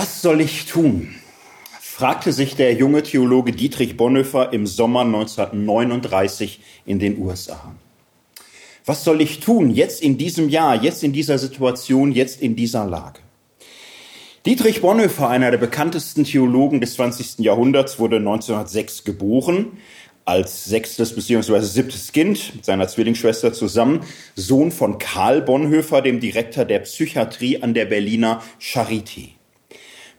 [0.00, 1.12] Was soll ich tun?
[1.80, 7.74] fragte sich der junge Theologe Dietrich Bonhoeffer im Sommer 1939 in den USA.
[8.86, 12.86] Was soll ich tun jetzt in diesem Jahr, jetzt in dieser Situation, jetzt in dieser
[12.86, 13.18] Lage?
[14.46, 17.40] Dietrich Bonhoeffer, einer der bekanntesten Theologen des 20.
[17.40, 19.78] Jahrhunderts, wurde 1906 geboren,
[20.24, 21.58] als sechstes bzw.
[21.62, 24.02] siebtes Kind mit seiner Zwillingsschwester zusammen,
[24.36, 29.37] Sohn von Karl Bonhoeffer, dem Direktor der Psychiatrie an der Berliner Charité.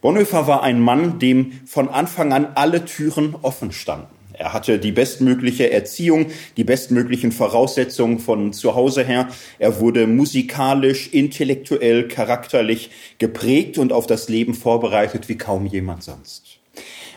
[0.02, 4.08] Bonhoeffer war ein Mann, dem von Anfang an alle Türen offen standen.
[4.40, 9.28] Er hatte die bestmögliche Erziehung, die bestmöglichen Voraussetzungen von zu Hause her.
[9.60, 16.60] Er wurde musikalisch, intellektuell, charakterlich geprägt und auf das Leben vorbereitet wie kaum jemand sonst.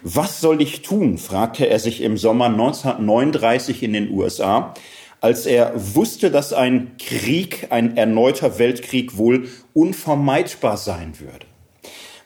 [0.03, 1.17] Was soll ich tun?
[1.17, 4.75] fragte er sich im Sommer 1939 in den USA,
[5.21, 11.52] als er wusste, dass ein Krieg, ein erneuter Weltkrieg wohl unvermeidbar sein würde.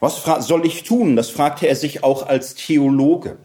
[0.01, 1.17] Was soll ich tun?
[1.17, 3.39] Das fragte er sich auch als Theologe.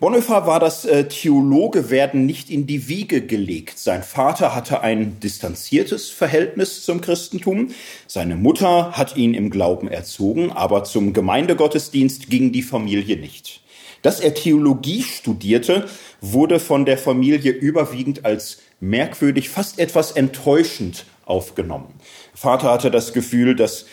[0.00, 3.80] Bonhoeffer war das äh, Theologe werden nicht in die Wiege gelegt.
[3.80, 7.70] Sein Vater hatte ein distanziertes Verhältnis zum Christentum.
[8.06, 13.60] Seine Mutter hat ihn im Glauben erzogen, aber zum Gemeindegottesdienst ging die Familie nicht.
[14.02, 15.88] Dass er Theologie studierte,
[16.20, 21.92] wurde von der Familie überwiegend als merkwürdig, fast etwas enttäuschend aufgenommen.
[22.34, 23.86] Vater hatte das Gefühl, dass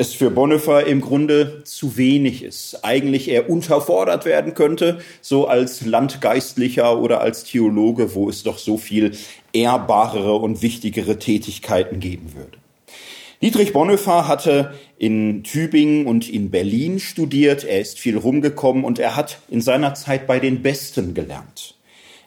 [0.00, 2.86] es für Bonhoeffer im Grunde zu wenig ist.
[2.86, 8.78] Eigentlich er unterfordert werden könnte, so als Landgeistlicher oder als Theologe, wo es doch so
[8.78, 9.12] viel
[9.52, 12.56] ehrbarere und wichtigere Tätigkeiten geben würde.
[13.42, 19.16] Dietrich Bonhoeffer hatte in Tübingen und in Berlin studiert, er ist viel rumgekommen und er
[19.16, 21.74] hat in seiner Zeit bei den Besten gelernt.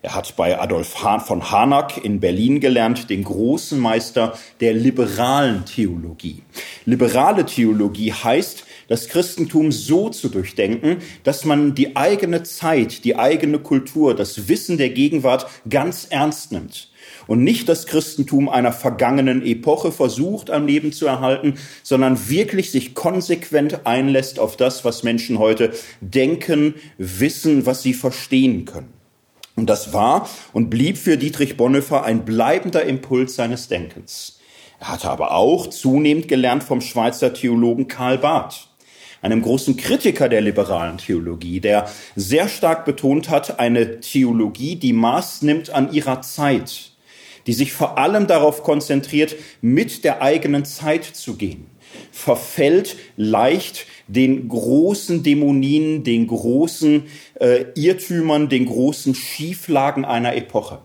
[0.03, 5.65] Er hat bei Adolf Hahn von Harnack in Berlin gelernt, den großen Meister der liberalen
[5.65, 6.43] Theologie.
[6.85, 13.59] Liberale Theologie heißt, das Christentum so zu durchdenken, dass man die eigene Zeit, die eigene
[13.59, 16.89] Kultur, das Wissen der Gegenwart ganz ernst nimmt
[17.27, 22.93] und nicht das Christentum einer vergangenen Epoche versucht am Leben zu erhalten, sondern wirklich sich
[22.93, 28.93] konsequent einlässt auf das, was Menschen heute denken, wissen, was sie verstehen können.
[29.55, 34.39] Und das war und blieb für Dietrich Bonhoeffer ein bleibender Impuls seines Denkens.
[34.83, 38.67] Hatte aber auch zunehmend gelernt vom Schweizer Theologen Karl Barth,
[39.21, 45.43] einem großen Kritiker der liberalen Theologie, der sehr stark betont hat, eine Theologie, die Maß
[45.43, 46.91] nimmt an ihrer Zeit,
[47.47, 51.67] die sich vor allem darauf konzentriert, mit der eigenen Zeit zu gehen,
[52.11, 57.03] verfällt leicht den großen Dämonien, den großen
[57.39, 60.79] äh, Irrtümern, den großen Schieflagen einer Epoche.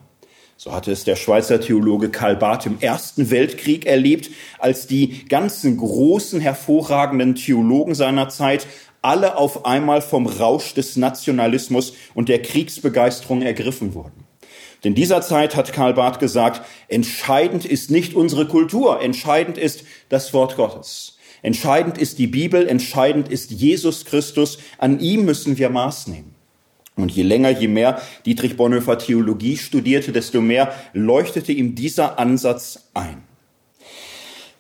[0.60, 5.76] So hatte es der Schweizer Theologe Karl Barth im Ersten Weltkrieg erlebt, als die ganzen
[5.76, 8.66] großen, hervorragenden Theologen seiner Zeit
[9.00, 14.24] alle auf einmal vom Rausch des Nationalismus und der Kriegsbegeisterung ergriffen wurden.
[14.82, 20.34] In dieser Zeit hat Karl Barth gesagt, entscheidend ist nicht unsere Kultur, entscheidend ist das
[20.34, 21.19] Wort Gottes.
[21.42, 24.58] Entscheidend ist die Bibel, entscheidend ist Jesus Christus.
[24.78, 26.34] An ihm müssen wir Maß nehmen.
[26.98, 32.91] Und je länger, je mehr Dietrich Bonhoeffer Theologie studierte, desto mehr leuchtete ihm dieser Ansatz
[32.94, 33.22] ein.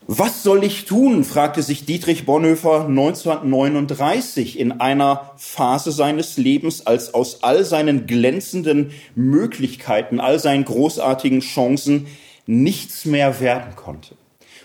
[0.06, 1.22] Was soll ich tun?
[1.22, 8.92] fragte sich Dietrich Bonhoeffer 1939 in einer Phase seines Lebens, als aus all seinen glänzenden
[9.14, 12.06] Möglichkeiten, all seinen großartigen Chancen
[12.46, 14.14] nichts mehr werden konnte.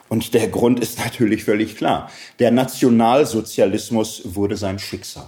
[0.07, 2.09] Und der Grund ist natürlich völlig klar.
[2.39, 5.27] Der Nationalsozialismus wurde sein Schicksal.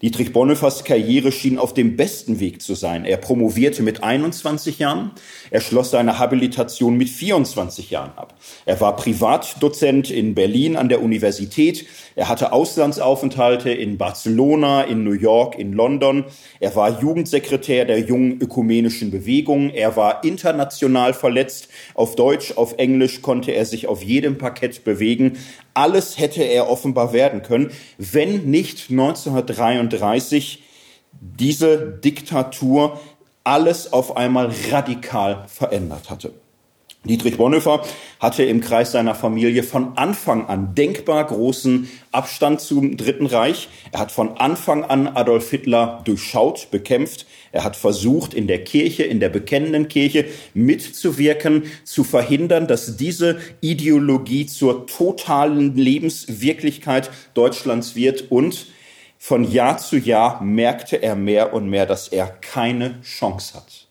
[0.00, 3.04] Dietrich Bonhoeffers Karriere schien auf dem besten Weg zu sein.
[3.04, 5.10] Er promovierte mit 21 Jahren,
[5.50, 8.34] er schloss seine Habilitation mit 24 Jahren ab.
[8.64, 15.12] Er war Privatdozent in Berlin an der Universität, er hatte Auslandsaufenthalte in Barcelona, in New
[15.12, 16.24] York, in London,
[16.60, 23.20] er war Jugendsekretär der jungen ökumenischen Bewegung, er war international verletzt, auf Deutsch, auf Englisch
[23.20, 25.38] konnte er sich auf jedem Parkett bewegen,
[25.78, 30.64] alles hätte er offenbar werden können, wenn nicht 1933
[31.20, 33.00] diese Diktatur
[33.44, 36.32] alles auf einmal radikal verändert hatte.
[37.04, 37.84] Dietrich Bonhoeffer
[38.18, 43.68] hatte im Kreis seiner Familie von Anfang an denkbar großen Abstand zum Dritten Reich.
[43.92, 47.24] Er hat von Anfang an Adolf Hitler durchschaut, bekämpft.
[47.52, 53.38] Er hat versucht, in der Kirche, in der bekennenden Kirche mitzuwirken, zu verhindern, dass diese
[53.60, 58.30] Ideologie zur totalen Lebenswirklichkeit Deutschlands wird.
[58.30, 58.66] Und
[59.18, 63.88] von Jahr zu Jahr merkte er mehr und mehr, dass er keine Chance hat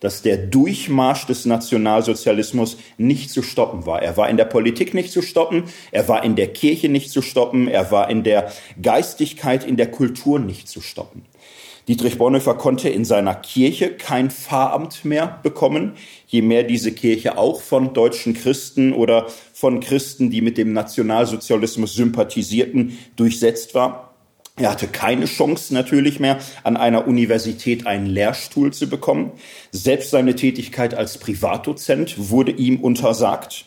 [0.00, 4.02] dass der Durchmarsch des Nationalsozialismus nicht zu stoppen war.
[4.02, 7.22] Er war in der Politik nicht zu stoppen, er war in der Kirche nicht zu
[7.22, 8.50] stoppen, er war in der
[8.82, 11.22] Geistigkeit, in der Kultur nicht zu stoppen.
[11.90, 15.94] Dietrich Bonhoeffer konnte in seiner Kirche kein Pfarramt mehr bekommen,
[16.28, 21.94] je mehr diese Kirche auch von deutschen Christen oder von Christen, die mit dem Nationalsozialismus
[21.94, 24.14] sympathisierten, durchsetzt war.
[24.56, 29.32] Er hatte keine Chance natürlich mehr, an einer Universität einen Lehrstuhl zu bekommen.
[29.72, 33.64] Selbst seine Tätigkeit als Privatdozent wurde ihm untersagt.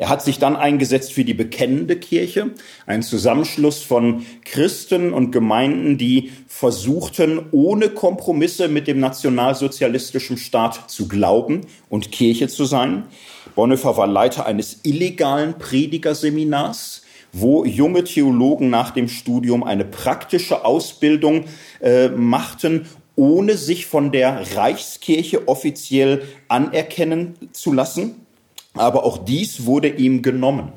[0.00, 2.52] Er hat sich dann eingesetzt für die bekennende Kirche,
[2.86, 11.06] ein Zusammenschluss von Christen und Gemeinden, die versuchten, ohne Kompromisse mit dem nationalsozialistischen Staat zu
[11.06, 13.08] glauben und Kirche zu sein.
[13.54, 17.02] Bonhoeffer war Leiter eines illegalen Predigerseminars,
[17.34, 21.44] wo junge Theologen nach dem Studium eine praktische Ausbildung
[21.82, 22.86] äh, machten,
[23.16, 28.26] ohne sich von der Reichskirche offiziell anerkennen zu lassen.
[28.74, 30.72] Aber auch dies wurde ihm genommen.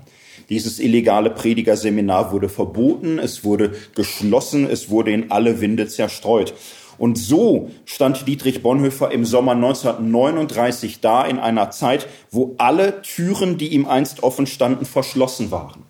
[0.50, 6.54] Dieses illegale Predigerseminar wurde verboten, es wurde geschlossen, es wurde in alle Winde zerstreut.
[6.98, 13.58] Und so stand Dietrich Bonhoeffer im Sommer 1939 da in einer Zeit, wo alle Türen,
[13.58, 15.84] die ihm einst offen standen, verschlossen waren.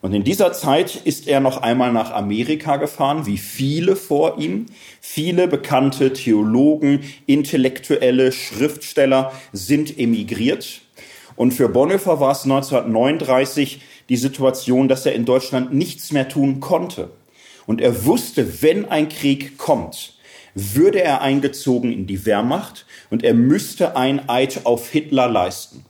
[0.00, 4.66] Und in dieser Zeit ist er noch einmal nach Amerika gefahren, wie viele vor ihm.
[5.00, 10.80] Viele bekannte Theologen, Intellektuelle, Schriftsteller sind emigriert.
[11.36, 16.60] Und für Bonhoeffer war es 1939 die Situation, dass er in Deutschland nichts mehr tun
[16.60, 17.10] konnte.
[17.66, 20.14] Und er wusste, wenn ein Krieg kommt,
[20.54, 25.84] würde er eingezogen in die Wehrmacht und er müsste ein Eid auf Hitler leisten.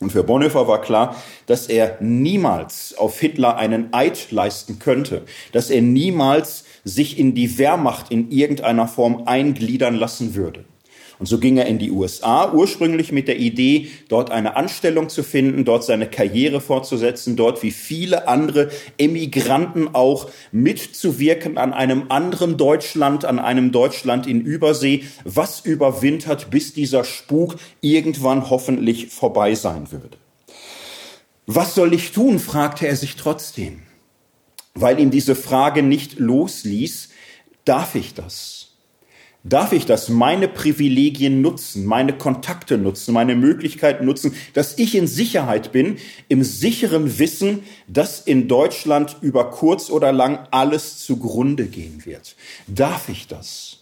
[0.00, 1.16] Und für Bonhoeffer war klar,
[1.46, 5.22] dass er niemals auf Hitler einen Eid leisten könnte,
[5.52, 10.64] dass er niemals sich in die Wehrmacht in irgendeiner Form eingliedern lassen würde.
[11.18, 15.24] Und so ging er in die USA, ursprünglich mit der Idee, dort eine Anstellung zu
[15.24, 22.56] finden, dort seine Karriere fortzusetzen, dort wie viele andere Emigranten auch mitzuwirken an einem anderen
[22.56, 29.90] Deutschland, an einem Deutschland in Übersee, was überwintert, bis dieser Spuk irgendwann hoffentlich vorbei sein
[29.90, 30.16] würde.
[31.46, 32.38] Was soll ich tun?
[32.38, 33.80] fragte er sich trotzdem.
[34.74, 37.08] Weil ihm diese Frage nicht losließ,
[37.64, 38.57] darf ich das?
[39.44, 45.06] Darf ich das, meine Privilegien nutzen, meine Kontakte nutzen, meine Möglichkeiten nutzen, dass ich in
[45.06, 45.96] Sicherheit bin,
[46.28, 52.34] im sicheren Wissen, dass in Deutschland über kurz oder lang alles zugrunde gehen wird?
[52.66, 53.78] Darf ich das?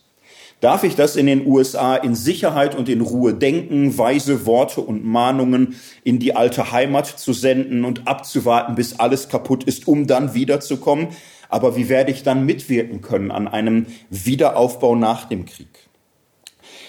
[0.61, 5.05] Darf ich das in den USA in Sicherheit und in Ruhe denken, weise Worte und
[5.05, 10.35] Mahnungen in die alte Heimat zu senden und abzuwarten, bis alles kaputt ist, um dann
[10.35, 11.09] wiederzukommen?
[11.49, 15.69] Aber wie werde ich dann mitwirken können an einem Wiederaufbau nach dem Krieg?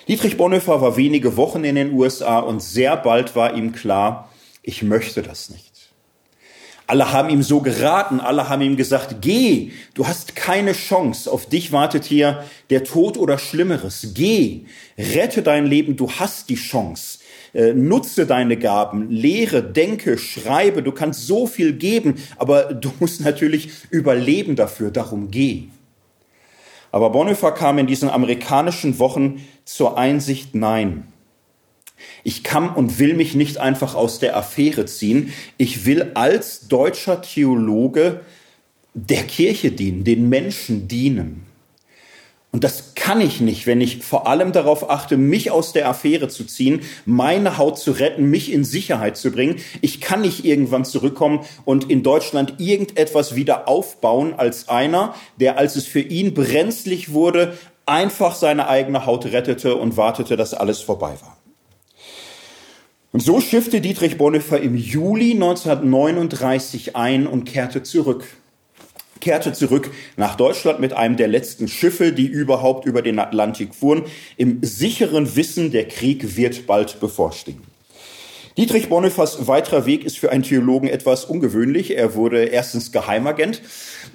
[0.07, 4.29] Dietrich Bonhoeffer war wenige Wochen in den USA und sehr bald war ihm klar,
[4.63, 5.67] ich möchte das nicht.
[6.89, 11.45] Alle haben ihm so geraten, alle haben ihm gesagt, geh, du hast keine Chance, auf
[11.45, 14.65] dich wartet hier der Tod oder Schlimmeres, geh,
[14.97, 17.16] rette dein Leben, du hast die Chance.
[17.57, 23.21] Äh, nutze deine Gaben, lehre, denke, schreibe, du kannst so viel geben, aber du musst
[23.21, 25.63] natürlich überleben dafür, darum geh.
[26.91, 31.07] Aber Bonhoeffer kam in diesen amerikanischen Wochen zur Einsicht, nein,
[32.23, 35.33] ich kann und will mich nicht einfach aus der Affäre ziehen.
[35.57, 38.19] Ich will als deutscher Theologe
[38.93, 41.46] der Kirche dienen, den Menschen dienen.
[42.57, 46.27] Und das kann ich nicht, wenn ich vor allem darauf achte, mich aus der Affäre
[46.27, 49.57] zu ziehen, meine Haut zu retten, mich in Sicherheit zu bringen.
[49.81, 55.75] Ich kann nicht irgendwann zurückkommen und in Deutschland irgendetwas wieder aufbauen als einer, der, als
[55.75, 61.13] es für ihn brenzlig wurde, einfach seine eigene Haut rettete und wartete, dass alles vorbei
[61.21, 61.37] war.
[63.11, 68.25] Und so schiffte Dietrich Bonhoeffer im Juli 1939 ein und kehrte zurück
[69.19, 74.03] kehrte zurück nach Deutschland mit einem der letzten Schiffe, die überhaupt über den Atlantik fuhren,
[74.37, 77.61] im sicheren Wissen, der Krieg wird bald bevorstehen.
[78.57, 81.95] Dietrich Bonhoeffers weiterer Weg ist für einen Theologen etwas ungewöhnlich.
[81.95, 83.61] Er wurde erstens Geheimagent.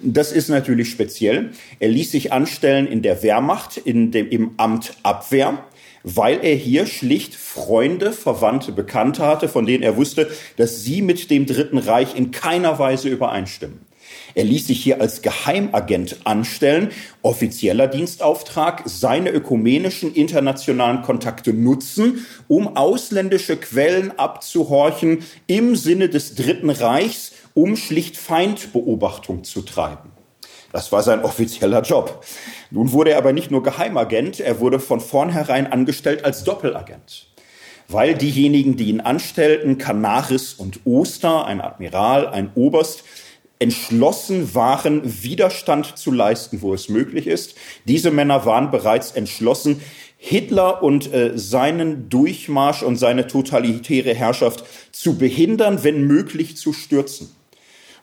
[0.02, 1.50] Das ist natürlich speziell.
[1.78, 5.64] Er ließ sich anstellen in der Wehrmacht, in dem, im Amt Abwehr,
[6.02, 11.30] weil er hier schlicht Freunde, Verwandte, Bekannte hatte, von denen er wusste, dass sie mit
[11.30, 13.91] dem Dritten Reich in keiner Weise übereinstimmen.
[14.34, 16.90] Er ließ sich hier als Geheimagent anstellen,
[17.22, 26.70] offizieller Dienstauftrag, seine ökumenischen internationalen Kontakte nutzen, um ausländische Quellen abzuhorchen im Sinne des Dritten
[26.70, 30.10] Reichs, um schlicht Feindbeobachtung zu treiben.
[30.72, 32.24] Das war sein offizieller Job.
[32.70, 37.26] Nun wurde er aber nicht nur Geheimagent, er wurde von vornherein angestellt als Doppelagent.
[37.88, 43.04] Weil diejenigen, die ihn anstellten, Canaris und Oster, ein Admiral, ein Oberst,
[43.62, 47.54] entschlossen waren, Widerstand zu leisten, wo es möglich ist.
[47.86, 49.80] Diese Männer waren bereits entschlossen,
[50.16, 57.30] Hitler und äh, seinen Durchmarsch und seine totalitäre Herrschaft zu behindern, wenn möglich zu stürzen.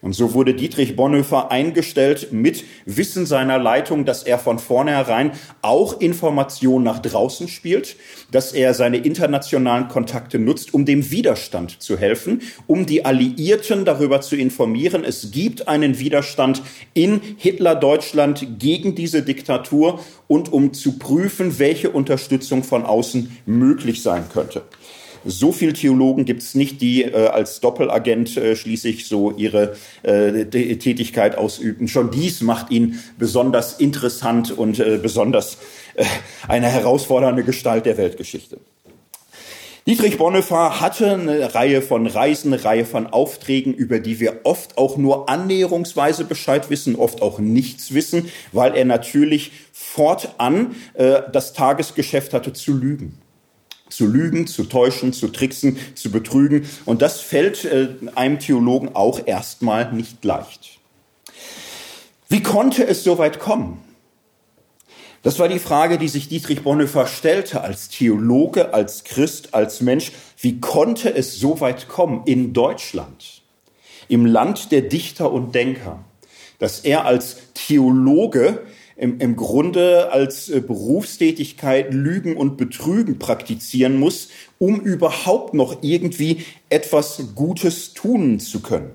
[0.01, 5.99] Und so wurde Dietrich Bonhoeffer eingestellt mit Wissen seiner Leitung, dass er von vornherein auch
[5.99, 7.97] Informationen nach draußen spielt,
[8.31, 14.21] dass er seine internationalen Kontakte nutzt, um dem Widerstand zu helfen, um die Alliierten darüber
[14.21, 16.61] zu informieren, es gibt einen Widerstand
[16.93, 24.25] in Hitler-Deutschland gegen diese Diktatur und um zu prüfen, welche Unterstützung von außen möglich sein
[24.31, 24.63] könnte.
[25.25, 30.45] So viel Theologen gibt es nicht, die äh, als Doppelagent äh, schließlich so ihre äh,
[30.45, 31.87] Tätigkeit ausüben.
[31.87, 35.57] Schon dies macht ihn besonders interessant und äh, besonders
[35.95, 36.05] äh,
[36.47, 38.59] eine herausfordernde Gestalt der Weltgeschichte.
[39.87, 44.77] Dietrich Bonhoeffer hatte eine Reihe von Reisen, eine Reihe von Aufträgen, über die wir oft
[44.77, 51.53] auch nur annäherungsweise Bescheid wissen, oft auch nichts wissen, weil er natürlich fortan äh, das
[51.53, 53.17] Tagesgeschäft hatte zu lügen
[53.89, 56.67] zu lügen, zu täuschen, zu tricksen, zu betrügen.
[56.85, 60.79] Und das fällt äh, einem Theologen auch erstmal nicht leicht.
[62.27, 63.81] Wie konnte es so weit kommen?
[65.21, 70.11] Das war die Frage, die sich Dietrich Bonhoeffer stellte als Theologe, als Christ, als Mensch.
[70.39, 73.41] Wie konnte es so weit kommen in Deutschland,
[74.07, 76.05] im Land der Dichter und Denker,
[76.59, 78.61] dass er als Theologe
[78.99, 86.45] im, im Grunde als äh, Berufstätigkeit Lügen und Betrügen praktizieren muss, um überhaupt noch irgendwie
[86.69, 88.91] etwas Gutes tun zu können.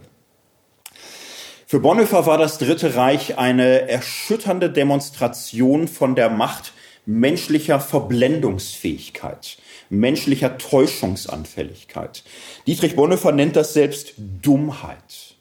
[1.67, 6.75] Für Bonhoeffer war das Dritte Reich eine erschütternde Demonstration von der Macht
[7.07, 9.57] menschlicher Verblendungsfähigkeit,
[9.89, 12.25] menschlicher Täuschungsanfälligkeit.
[12.67, 15.34] Dietrich Bonhoeffer nennt das selbst Dummheit.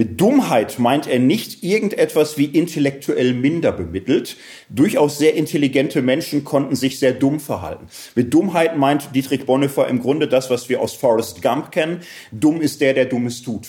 [0.00, 4.38] Mit Dummheit meint er nicht irgendetwas wie intellektuell minder bemittelt.
[4.70, 7.86] Durchaus sehr intelligente Menschen konnten sich sehr dumm verhalten.
[8.14, 12.00] Mit Dummheit meint Dietrich Bonhoeffer im Grunde das, was wir aus Forrest Gump kennen.
[12.32, 13.68] Dumm ist der, der Dummes tut.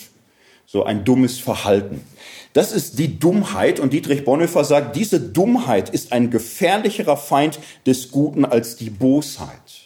[0.64, 2.00] So ein dummes Verhalten.
[2.54, 8.10] Das ist die Dummheit und Dietrich Bonhoeffer sagt, diese Dummheit ist ein gefährlicherer Feind des
[8.10, 9.81] Guten als die Bosheit.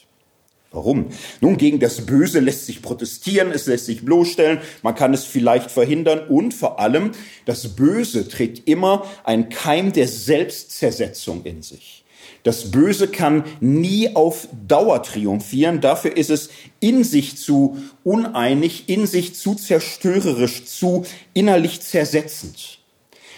[0.76, 1.06] Warum?
[1.40, 5.70] Nun, gegen das Böse lässt sich protestieren, es lässt sich bloßstellen, man kann es vielleicht
[5.70, 7.12] verhindern und vor allem,
[7.46, 12.04] das Böse trägt immer einen Keim der Selbstzersetzung in sich.
[12.42, 15.80] Das Böse kann nie auf Dauer triumphieren.
[15.80, 22.80] Dafür ist es in sich zu uneinig, in sich zu zerstörerisch, zu innerlich zersetzend.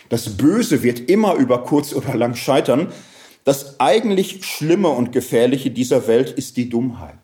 [0.09, 2.89] Das Böse wird immer über kurz oder lang scheitern,
[3.49, 7.17] das eigentlich Schlimme und Gefährliche dieser Welt ist die Dummheit.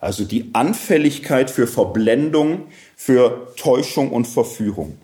[0.00, 4.96] Also die Anfälligkeit für Verblendung, für Täuschung und Verführung.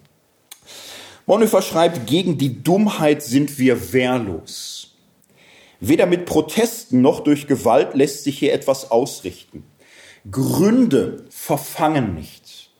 [1.26, 4.94] Bonhoeffer schreibt, gegen die Dummheit sind wir wehrlos.
[5.80, 9.64] Weder mit Protesten noch durch Gewalt lässt sich hier etwas ausrichten.
[10.30, 12.70] Gründe verfangen nicht.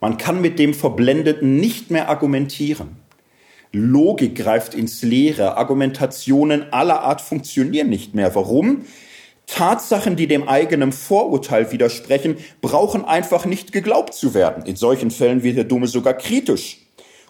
[0.00, 2.99] Man kann mit dem Verblendeten nicht mehr argumentieren.
[3.72, 8.34] Logik greift ins Leere, Argumentationen aller Art funktionieren nicht mehr.
[8.34, 8.84] Warum?
[9.46, 14.64] Tatsachen, die dem eigenen Vorurteil widersprechen, brauchen einfach nicht geglaubt zu werden.
[14.64, 16.78] In solchen Fällen wird der Dumme sogar kritisch.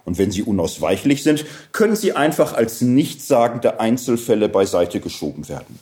[0.05, 5.79] Und wenn sie unausweichlich sind, können sie einfach als nichtssagende Einzelfälle beiseite geschoben werden.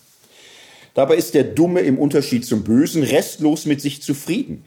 [0.95, 4.65] Dabei ist der Dumme im Unterschied zum Bösen restlos mit sich zufrieden.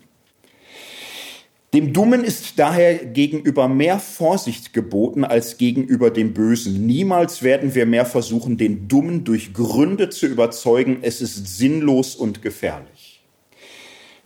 [1.74, 6.86] Dem Dummen ist daher gegenüber mehr Vorsicht geboten als gegenüber dem Bösen.
[6.86, 12.42] Niemals werden wir mehr versuchen, den Dummen durch Gründe zu überzeugen, es ist sinnlos und
[12.42, 13.22] gefährlich.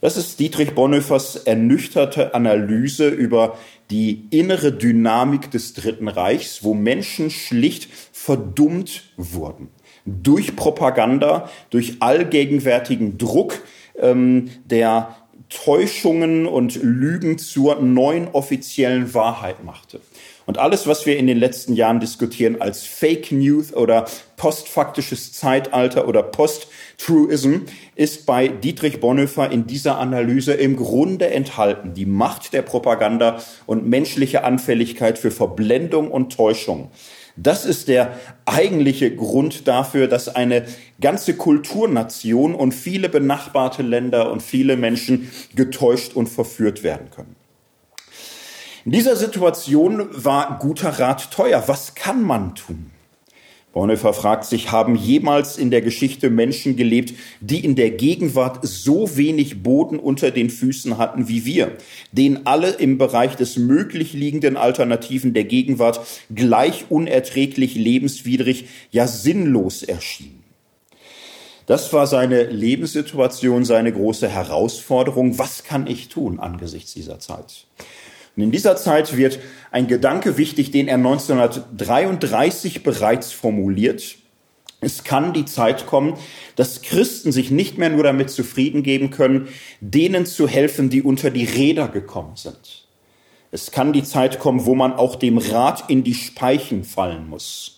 [0.01, 3.59] Das ist Dietrich Bonhoeffers ernüchterte Analyse über
[3.91, 9.69] die innere Dynamik des Dritten Reichs, wo Menschen schlicht verdummt wurden.
[10.05, 13.61] Durch Propaganda, durch allgegenwärtigen Druck,
[13.99, 15.15] ähm, der
[15.49, 20.01] Täuschungen und Lügen zur neuen offiziellen Wahrheit machte.
[20.45, 24.05] Und alles, was wir in den letzten Jahren diskutieren als Fake News oder
[24.37, 27.61] postfaktisches Zeitalter oder Post-Truism,
[27.95, 31.95] ist bei Dietrich Bonhoeffer in dieser Analyse im Grunde enthalten.
[31.95, 36.91] Die Macht der Propaganda und menschliche Anfälligkeit für Verblendung und Täuschung.
[37.37, 40.65] Das ist der eigentliche Grund dafür, dass eine
[41.01, 47.35] ganze Kulturnation und viele benachbarte Länder und viele Menschen getäuscht und verführt werden können.
[48.85, 51.63] In dieser Situation war guter Rat teuer.
[51.67, 52.91] Was kann man tun?
[53.75, 59.17] Bonhoeffer fragt sich, haben jemals in der Geschichte Menschen gelebt, die in der Gegenwart so
[59.17, 61.73] wenig Boden unter den Füßen hatten wie wir,
[62.13, 65.99] denen alle im Bereich des möglich liegenden Alternativen der Gegenwart
[66.33, 70.41] gleich unerträglich, lebenswidrig, ja sinnlos erschienen?
[71.65, 75.37] Das war seine Lebenssituation, seine große Herausforderung.
[75.37, 77.65] Was kann ich tun angesichts dieser Zeit?
[78.35, 79.39] Und in dieser Zeit wird
[79.71, 84.17] ein Gedanke wichtig, den er 1933 bereits formuliert.
[84.81, 86.15] Es kann die Zeit kommen,
[86.55, 89.47] dass Christen sich nicht mehr nur damit zufrieden geben können,
[89.79, 92.85] denen zu helfen, die unter die Räder gekommen sind.
[93.51, 97.74] Es kann die Zeit kommen, wo man auch dem Rad in die Speichen fallen muss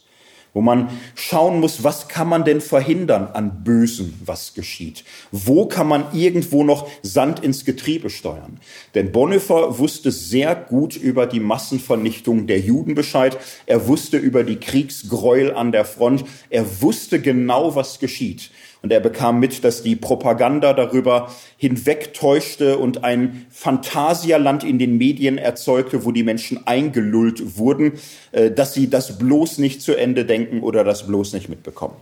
[0.54, 5.04] wo man schauen muss, was kann man denn verhindern an Bösem, was geschieht?
[5.32, 8.60] Wo kann man irgendwo noch Sand ins Getriebe steuern?
[8.96, 13.38] Denn Bonhoeffer wusste sehr gut über die Massenvernichtung der Juden Bescheid.
[13.66, 16.26] Er wusste über die Kriegsgräuel an der Front.
[16.50, 18.52] Er wusste genau, was geschieht.
[18.88, 25.38] Und er bekam mit, dass die Propaganda darüber hinwegtäuschte und ein Phantasialand in den Medien
[25.38, 28.00] erzeugte, wo die Menschen eingelullt wurden,
[28.32, 31.96] äh, dass sie das bloß nicht zu Ende denken oder das bloß nicht mitbekommen.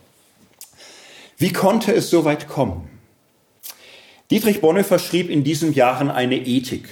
[1.39, 2.87] Wie konnte es so weit kommen?
[4.29, 6.87] Dietrich Bonhoeffer schrieb in diesen Jahren eine Ethik.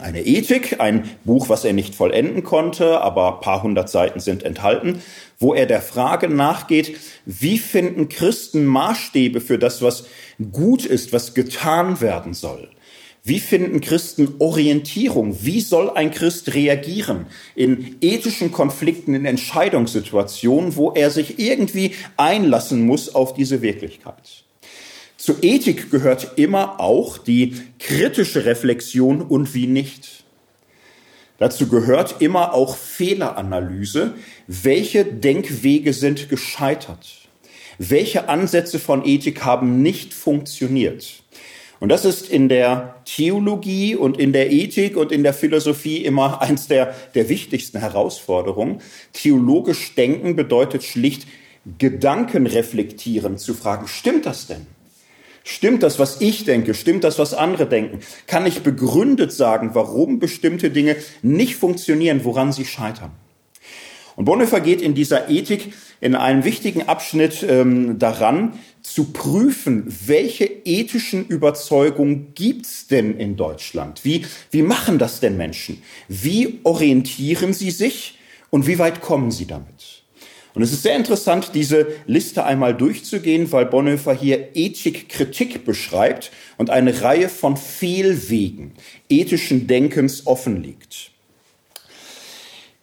[0.00, 5.02] Eine Ethik, ein Buch, was er nicht vollenden konnte, aber paar hundert Seiten sind enthalten,
[5.40, 10.06] wo er der Frage nachgeht, wie finden Christen Maßstäbe für das, was
[10.52, 12.68] gut ist, was getan werden soll?
[13.24, 15.36] Wie finden Christen Orientierung?
[15.42, 17.26] Wie soll ein Christ reagieren
[17.56, 24.44] in ethischen Konflikten, in Entscheidungssituationen, wo er sich irgendwie einlassen muss auf diese Wirklichkeit?
[25.18, 30.22] Zur Ethik gehört immer auch die kritische Reflexion und wie nicht.
[31.38, 34.14] Dazu gehört immer auch Fehleranalyse.
[34.46, 37.28] Welche Denkwege sind gescheitert?
[37.78, 41.24] Welche Ansätze von Ethik haben nicht funktioniert?
[41.80, 46.40] Und das ist in der Theologie und in der Ethik und in der Philosophie immer
[46.42, 48.82] eins der, der wichtigsten Herausforderungen.
[49.12, 51.26] Theologisch denken bedeutet schlicht
[51.78, 54.77] Gedanken reflektieren, zu fragen, stimmt das denn?
[55.50, 56.74] Stimmt das, was ich denke?
[56.74, 58.00] Stimmt das, was andere denken?
[58.26, 63.12] Kann ich begründet sagen, warum bestimmte Dinge nicht funktionieren, woran sie scheitern?
[64.14, 70.44] Und Bonhoeffer geht in dieser Ethik in einem wichtigen Abschnitt ähm, daran, zu prüfen, welche
[70.44, 74.04] ethischen Überzeugungen gibt's denn in Deutschland?
[74.04, 75.82] Wie, wie machen das denn Menschen?
[76.08, 78.18] Wie orientieren sie sich
[78.50, 79.97] und wie weit kommen sie damit?
[80.58, 86.68] Und es ist sehr interessant, diese Liste einmal durchzugehen, weil Bonhoeffer hier Ethikkritik beschreibt und
[86.68, 88.72] eine Reihe von Fehlwegen
[89.08, 91.12] ethischen Denkens offenlegt.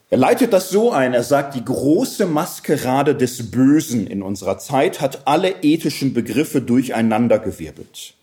[0.10, 5.02] Er leitet das so ein, er sagt, die große Maskerade des Bösen in unserer Zeit
[5.02, 8.14] hat alle ethischen Begriffe durcheinandergewirbelt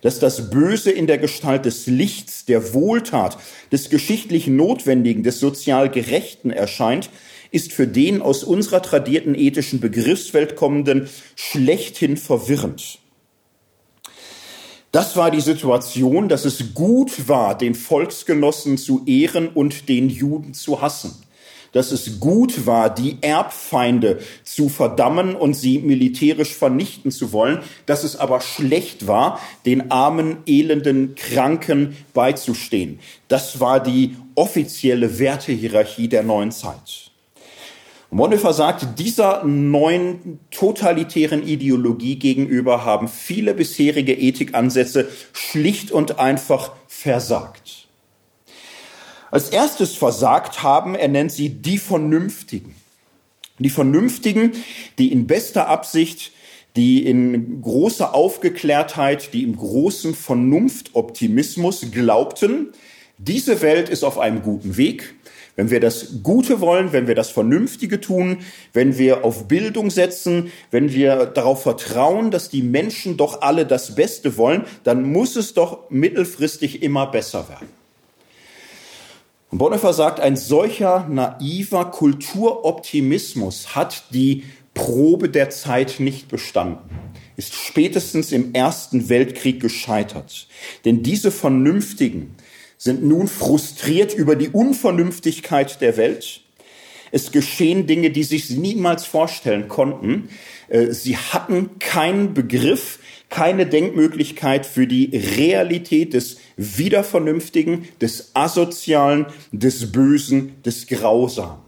[0.00, 3.38] dass das Böse in der Gestalt des Lichts, der Wohltat,
[3.70, 7.08] des geschichtlich Notwendigen, des sozial Gerechten erscheint,
[7.52, 12.98] ist für den aus unserer tradierten ethischen Begriffswelt kommenden schlechthin verwirrend.
[14.90, 20.52] Das war die Situation, dass es gut war, den Volksgenossen zu ehren und den Juden
[20.52, 21.14] zu hassen.
[21.72, 27.60] Dass es gut war, die Erbfeinde zu verdammen und sie militärisch vernichten zu wollen.
[27.86, 33.00] Dass es aber schlecht war, den armen, elenden, Kranken beizustehen.
[33.28, 37.11] Das war die offizielle Wertehierarchie der neuen Zeit.
[38.12, 47.88] Bonhoeffer sagt, dieser neuen totalitären Ideologie gegenüber haben viele bisherige Ethikansätze schlicht und einfach versagt.
[49.30, 52.74] Als erstes versagt haben, er nennt sie die Vernünftigen.
[53.58, 54.52] Die Vernünftigen,
[54.98, 56.32] die in bester Absicht,
[56.76, 62.72] die in großer Aufgeklärtheit, die im großen Vernunftoptimismus glaubten,
[63.16, 65.14] diese Welt ist auf einem guten Weg,
[65.56, 68.38] wenn wir das Gute wollen, wenn wir das Vernünftige tun,
[68.72, 73.94] wenn wir auf Bildung setzen, wenn wir darauf vertrauen, dass die Menschen doch alle das
[73.94, 77.68] Beste wollen, dann muss es doch mittelfristig immer besser werden.
[79.50, 86.88] Und Bonhoeffer sagt, ein solcher naiver Kulturoptimismus hat die Probe der Zeit nicht bestanden,
[87.36, 90.48] ist spätestens im Ersten Weltkrieg gescheitert.
[90.86, 92.34] Denn diese Vernünftigen,
[92.82, 96.40] sind nun frustriert über die Unvernünftigkeit der Welt.
[97.12, 100.30] Es geschehen Dinge, die sich niemals vorstellen konnten.
[100.68, 109.92] Äh, sie hatten keinen Begriff, keine Denkmöglichkeit für die Realität des Wiedervernünftigen, des Asozialen, des
[109.92, 111.62] Bösen, des Grausamen.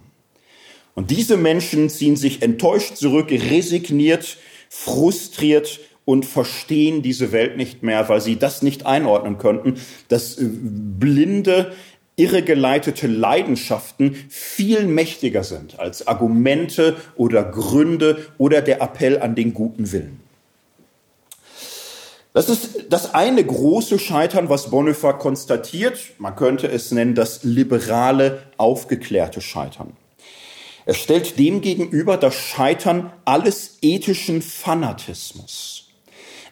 [0.96, 4.36] Und diese Menschen ziehen sich enttäuscht zurück, resigniert,
[4.68, 10.44] frustriert und verstehen diese Welt nicht mehr, weil sie das nicht einordnen könnten, dass äh,
[10.46, 11.72] blinde,
[12.16, 19.90] irregeleitete Leidenschaften viel mächtiger sind als Argumente oder Gründe oder der Appell an den guten
[19.90, 20.20] Willen.
[22.34, 25.98] Das ist das eine große Scheitern, was Bonhoeffer konstatiert.
[26.18, 29.96] Man könnte es nennen das liberale, aufgeklärte Scheitern.
[30.84, 35.83] Er stellt dem gegenüber das Scheitern alles ethischen Fanatismus.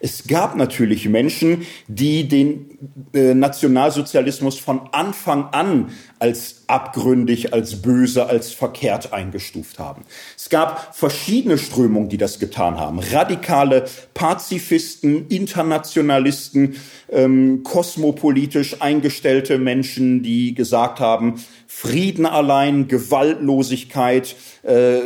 [0.05, 2.77] Es gab natürlich Menschen, die den
[3.15, 10.03] äh, Nationalsozialismus von Anfang an als abgründig, als böse, als verkehrt eingestuft haben.
[10.37, 12.99] Es gab verschiedene Strömungen, die das getan haben.
[12.99, 16.75] Radikale Pazifisten, Internationalisten,
[17.09, 24.35] ähm, kosmopolitisch eingestellte Menschen, die gesagt haben, Frieden allein, Gewaltlosigkeit,
[24.65, 24.99] äh,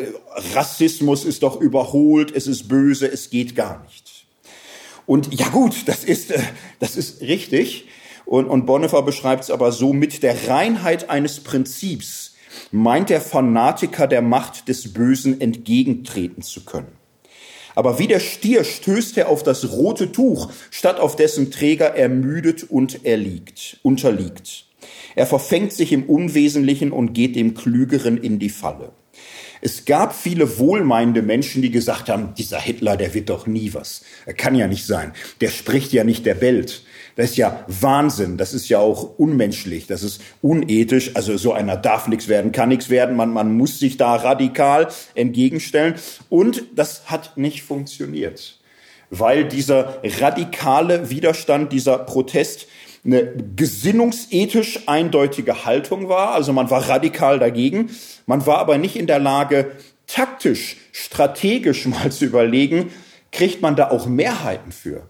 [0.54, 4.05] Rassismus ist doch überholt, es ist böse, es geht gar nicht.
[5.06, 6.42] Und ja gut, das ist, äh,
[6.80, 7.86] das ist richtig.
[8.24, 12.34] Und, und Bonhoeffer beschreibt es aber so, mit der Reinheit eines Prinzips
[12.72, 16.92] meint der Fanatiker der Macht des Bösen entgegentreten zu können.
[17.74, 22.64] Aber wie der Stier stößt er auf das rote Tuch, statt auf dessen Träger ermüdet
[22.64, 24.64] und erliegt, unterliegt.
[25.14, 28.92] Er verfängt sich im Unwesentlichen und geht dem Klügeren in die Falle.
[29.66, 34.02] Es gab viele wohlmeinende Menschen, die gesagt haben, dieser Hitler, der wird doch nie was.
[34.24, 35.12] Er kann ja nicht sein.
[35.40, 36.82] Der spricht ja nicht der Welt.
[37.16, 38.36] Das ist ja Wahnsinn.
[38.36, 39.88] Das ist ja auch unmenschlich.
[39.88, 41.16] Das ist unethisch.
[41.16, 43.16] Also so einer darf nichts werden, kann nichts werden.
[43.16, 45.96] Man, man muss sich da radikal entgegenstellen.
[46.28, 48.60] Und das hat nicht funktioniert.
[49.10, 52.68] Weil dieser radikale Widerstand, dieser Protest
[53.06, 56.32] eine gesinnungsethisch eindeutige Haltung war.
[56.32, 57.90] Also man war radikal dagegen.
[58.26, 59.72] Man war aber nicht in der Lage,
[60.06, 62.90] taktisch, strategisch mal zu überlegen,
[63.32, 65.06] kriegt man da auch Mehrheiten für?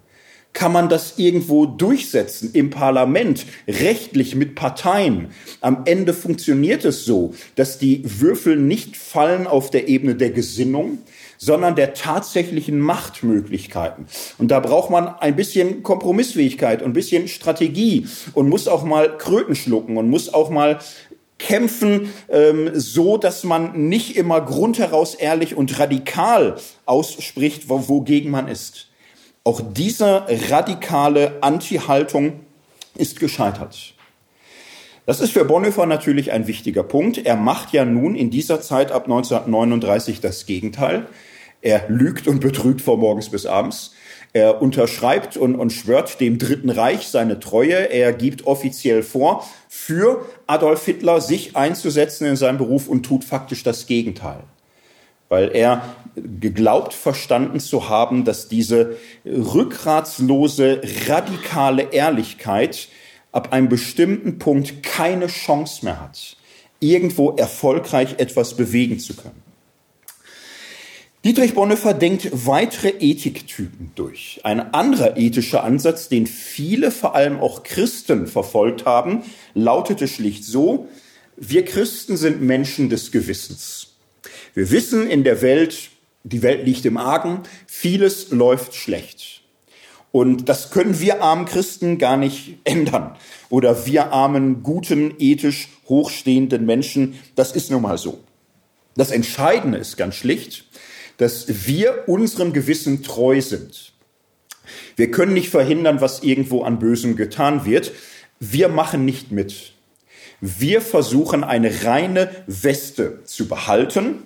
[0.53, 5.29] Kann man das irgendwo durchsetzen im Parlament, rechtlich mit Parteien?
[5.61, 10.99] Am Ende funktioniert es so, dass die Würfel nicht fallen auf der Ebene der Gesinnung,
[11.39, 14.07] sondern der tatsächlichen Machtmöglichkeiten.
[14.39, 19.17] Und da braucht man ein bisschen Kompromissfähigkeit und ein bisschen Strategie und muss auch mal
[19.19, 20.79] Kröten schlucken und muss auch mal
[21.39, 28.49] kämpfen, ähm, so dass man nicht immer grundheraus ehrlich und radikal ausspricht, wo, wogegen man
[28.49, 28.89] ist.
[29.45, 32.41] Auch diese radikale Anti-Haltung
[32.97, 33.96] ist gescheitert.
[35.07, 37.25] Das ist für Bonhoeffer natürlich ein wichtiger Punkt.
[37.25, 41.07] Er macht ja nun in dieser Zeit ab 1939 das Gegenteil.
[41.63, 43.95] Er lügt und betrügt von morgens bis abends.
[44.33, 47.75] Er unterschreibt und, und schwört dem Dritten Reich seine Treue.
[47.75, 53.63] Er gibt offiziell vor, für Adolf Hitler sich einzusetzen in seinem Beruf und tut faktisch
[53.63, 54.41] das Gegenteil.
[55.29, 55.83] Weil er
[56.17, 62.89] geglaubt verstanden zu haben, dass diese rückgratslose, radikale Ehrlichkeit
[63.37, 66.37] ab einem bestimmten Punkt keine Chance mehr hat,
[66.81, 69.43] irgendwo erfolgreich etwas bewegen zu können.
[71.23, 74.41] Dietrich Bonhoeffer denkt weitere Ethiktypen durch.
[74.45, 79.23] Ein anderer ethischer Ansatz, den viele, vor allem auch Christen verfolgt haben,
[79.53, 80.89] lautete schlicht so,
[81.37, 83.97] wir Christen sind Menschen des Gewissens.
[84.55, 85.91] Wir wissen in der Welt,
[86.25, 89.36] die Welt liegt im Argen, vieles läuft schlecht.
[90.17, 93.15] Und das können wir armen Christen gar nicht ändern.
[93.51, 98.21] Oder wir armen, guten, ethisch hochstehenden Menschen, das ist nun mal so.
[98.95, 100.65] Das Entscheidende ist ganz schlicht,
[101.19, 103.93] dass wir unserem Gewissen treu sind.
[104.97, 107.93] Wir können nicht verhindern, was irgendwo an Bösem getan wird.
[108.41, 109.75] Wir machen nicht mit.
[110.41, 114.23] Wir versuchen eine reine Weste zu behalten.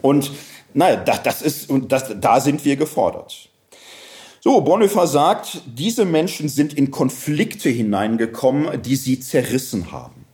[0.00, 0.32] Und
[0.74, 3.51] naja, das, ist, und das, da sind wir gefordert.
[4.44, 10.24] So, Bonhoeffer sagt, diese Menschen sind in Konflikte hineingekommen, die sie zerrissen haben.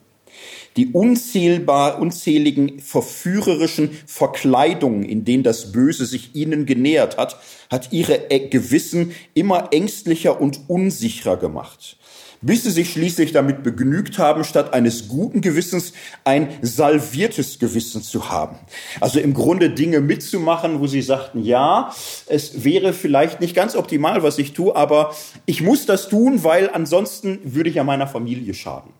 [0.79, 7.37] Die unzählbar, unzähligen verführerischen Verkleidungen, in denen das Böse sich ihnen genähert hat,
[7.69, 8.19] hat ihre
[8.49, 11.99] Gewissen immer ängstlicher und unsicherer gemacht
[12.41, 15.93] bis sie sich schließlich damit begnügt haben, statt eines guten Gewissens
[16.25, 18.57] ein salviertes Gewissen zu haben.
[19.01, 21.93] Also im Grunde Dinge mitzumachen, wo sie sagten, ja,
[22.27, 25.15] es wäre vielleicht nicht ganz optimal, was ich tue, aber
[25.47, 28.93] ich muss das tun, weil ansonsten würde ich ja meiner Familie schaden.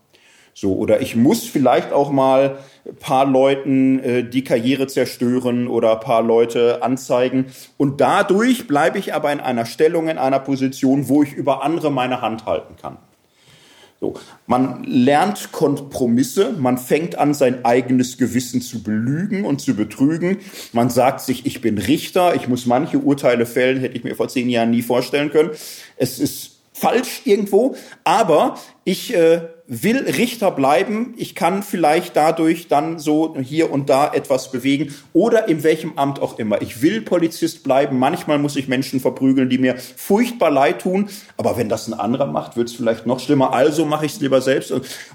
[0.53, 2.57] So, oder ich muss vielleicht auch mal
[2.99, 7.45] paar Leuten äh, die Karriere zerstören oder paar Leute anzeigen.
[7.77, 11.91] Und dadurch bleibe ich aber in einer Stellung, in einer Position, wo ich über andere
[11.91, 12.97] meine Hand halten kann.
[14.01, 14.13] So,
[14.47, 20.37] man lernt Kompromisse, man fängt an, sein eigenes Gewissen zu belügen und zu betrügen.
[20.71, 24.29] Man sagt sich, ich bin Richter, ich muss manche Urteile fällen, hätte ich mir vor
[24.29, 25.49] zehn Jahren nie vorstellen können.
[25.97, 31.13] Es ist falsch irgendwo, aber ich äh, will Richter bleiben.
[31.15, 36.19] Ich kann vielleicht dadurch dann so hier und da etwas bewegen oder in welchem Amt
[36.19, 36.63] auch immer.
[36.63, 37.99] Ich will Polizist bleiben.
[37.99, 41.07] Manchmal muss ich Menschen verprügeln, die mir furchtbar leid tun.
[41.37, 43.53] Aber wenn das ein anderer macht, wird es vielleicht noch schlimmer.
[43.53, 44.73] Also mache ich es lieber selbst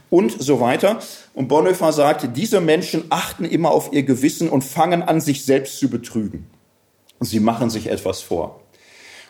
[0.09, 1.01] und, so weiter.
[1.35, 5.81] Und Bonhoeffer sagt, diese Menschen achten immer auf ihr Gewissen und fangen an, sich selbst
[5.81, 6.47] zu betrügen.
[7.19, 8.61] Sie machen sich etwas vor.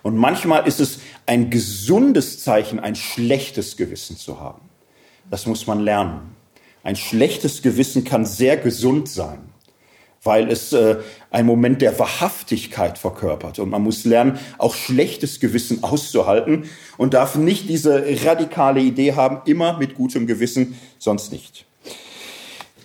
[0.03, 4.61] Und manchmal ist es ein gesundes Zeichen, ein schlechtes Gewissen zu haben.
[5.31, 6.35] Das muss man lernen.
[6.83, 9.39] Ein schlechtes Gewissen kann sehr gesund sein,
[10.23, 10.97] weil es äh,
[11.31, 13.59] ein Moment der Wahrhaftigkeit verkörpert.
[13.59, 16.65] Und man muss lernen, auch schlechtes Gewissen auszuhalten
[16.99, 21.65] und darf nicht diese radikale Idee haben, immer mit gutem Gewissen, sonst nicht.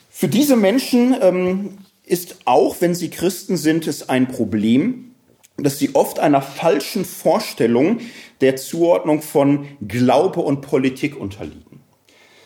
[0.10, 5.12] Für diese Menschen ähm, ist auch, wenn sie Christen sind, es ein Problem,
[5.58, 8.00] dass sie oft einer falschen Vorstellung
[8.42, 11.69] der Zuordnung von Glaube und Politik unterliegen.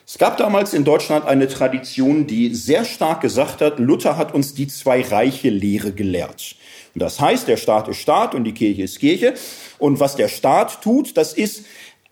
[0.06, 4.54] Es gab damals in Deutschland eine Tradition, die sehr stark gesagt hat, Luther hat uns
[4.54, 6.56] die zwei Reiche Lehre gelehrt.
[6.94, 9.34] Und das heißt, der Staat ist Staat und die Kirche ist Kirche.
[9.80, 11.66] Und was der Staat tut, das ist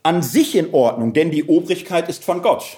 [0.04, 2.78] an sich in Ordnung, denn die Obrigkeit ist von Gott.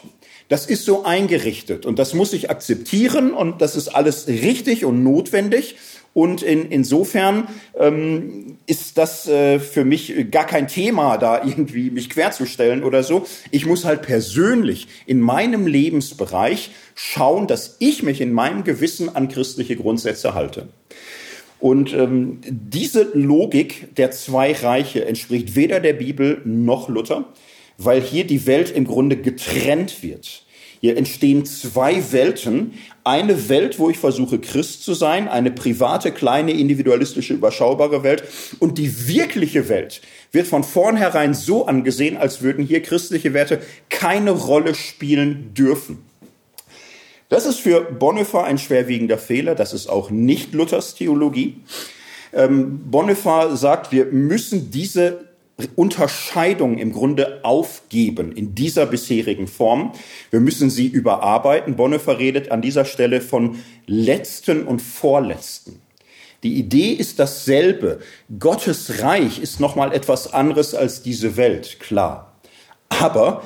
[0.50, 5.04] Das ist so eingerichtet und das muss ich akzeptieren und das ist alles richtig und
[5.04, 5.78] notwendig.
[6.14, 7.48] Und in, insofern
[7.78, 13.26] ähm, ist das äh, für mich gar kein Thema, da irgendwie mich querzustellen oder so.
[13.50, 19.28] Ich muss halt persönlich in meinem Lebensbereich schauen, dass ich mich in meinem Gewissen an
[19.28, 20.68] christliche Grundsätze halte.
[21.60, 27.26] Und ähm, diese Logik der zwei Reiche entspricht weder der Bibel noch Luther,
[27.78, 30.44] weil hier die Welt im Grunde getrennt wird.
[30.82, 32.74] Hier entstehen zwei Welten.
[33.06, 38.24] Eine Welt, wo ich versuche, Christ zu sein, eine private, kleine, individualistische, überschaubare Welt.
[38.60, 44.32] Und die wirkliche Welt wird von vornherein so angesehen, als würden hier christliche Werte keine
[44.32, 46.00] Rolle spielen dürfen.
[47.28, 49.56] Das ist für Bonhoeffer ein schwerwiegender Fehler.
[49.56, 51.58] Das ist auch nicht Luthers Theologie.
[52.32, 55.33] Ähm, Bonhoeffer sagt, wir müssen diese
[55.76, 59.94] Unterscheidung im Grunde aufgeben in dieser bisherigen Form.
[60.32, 61.76] Wir müssen sie überarbeiten.
[61.76, 65.82] Bonhoeffer redet an dieser Stelle von letzten und vorletzten.
[66.42, 68.00] Die Idee ist dasselbe.
[68.40, 72.34] Gottes Reich ist nochmal etwas anderes als diese Welt, klar.
[72.90, 73.44] Aber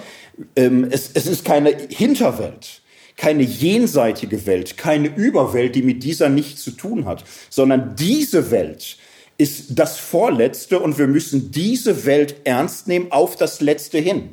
[0.56, 2.82] ähm, es, es ist keine Hinterwelt,
[3.17, 8.98] keine jenseitige Welt, keine Überwelt, die mit dieser nichts zu tun hat, sondern diese Welt
[9.38, 14.30] ist das Vorletzte und wir müssen diese Welt ernst nehmen auf das Letzte hin.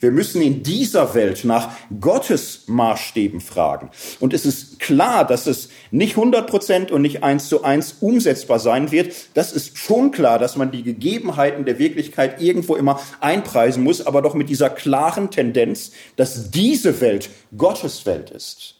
[0.00, 3.90] Wir müssen in dieser Welt nach Gottes Maßstäben fragen.
[4.18, 8.58] Und es ist klar, dass es nicht 100 Prozent und nicht eins zu eins umsetzbar
[8.58, 9.14] sein wird.
[9.34, 14.22] Das ist schon klar, dass man die Gegebenheiten der Wirklichkeit irgendwo immer einpreisen muss, aber
[14.22, 18.79] doch mit dieser klaren Tendenz, dass diese Welt Gottes Welt ist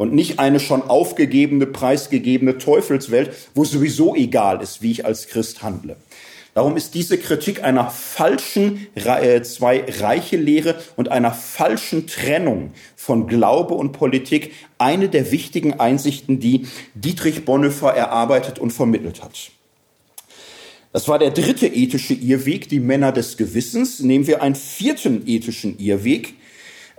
[0.00, 5.62] und nicht eine schon aufgegebene, preisgegebene Teufelswelt, wo sowieso egal ist, wie ich als Christ
[5.62, 5.96] handle.
[6.54, 13.26] Darum ist diese Kritik einer falschen äh, zwei reiche Lehre und einer falschen Trennung von
[13.26, 19.50] Glaube und Politik eine der wichtigen Einsichten, die Dietrich Bonhoeffer erarbeitet und vermittelt hat.
[20.94, 24.00] Das war der dritte ethische Irrweg, die Männer des Gewissens.
[24.00, 26.36] Nehmen wir einen vierten ethischen Irrweg.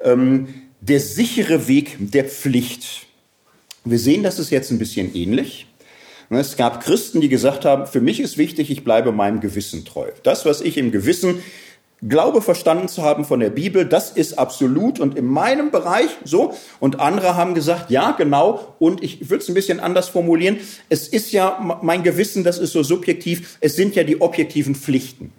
[0.03, 3.05] Ähm, der sichere Weg der Pflicht.
[3.85, 5.67] Wir sehen, das ist jetzt ein bisschen ähnlich.
[6.29, 10.09] Es gab Christen, die gesagt haben, für mich ist wichtig, ich bleibe meinem Gewissen treu.
[10.23, 11.43] Das, was ich im Gewissen
[12.01, 16.55] glaube verstanden zu haben von der Bibel, das ist absolut und in meinem Bereich so.
[16.79, 18.75] Und andere haben gesagt, ja, genau.
[18.79, 20.57] Und ich würde es ein bisschen anders formulieren.
[20.89, 23.57] Es ist ja mein Gewissen, das ist so subjektiv.
[23.59, 25.31] Es sind ja die objektiven Pflichten.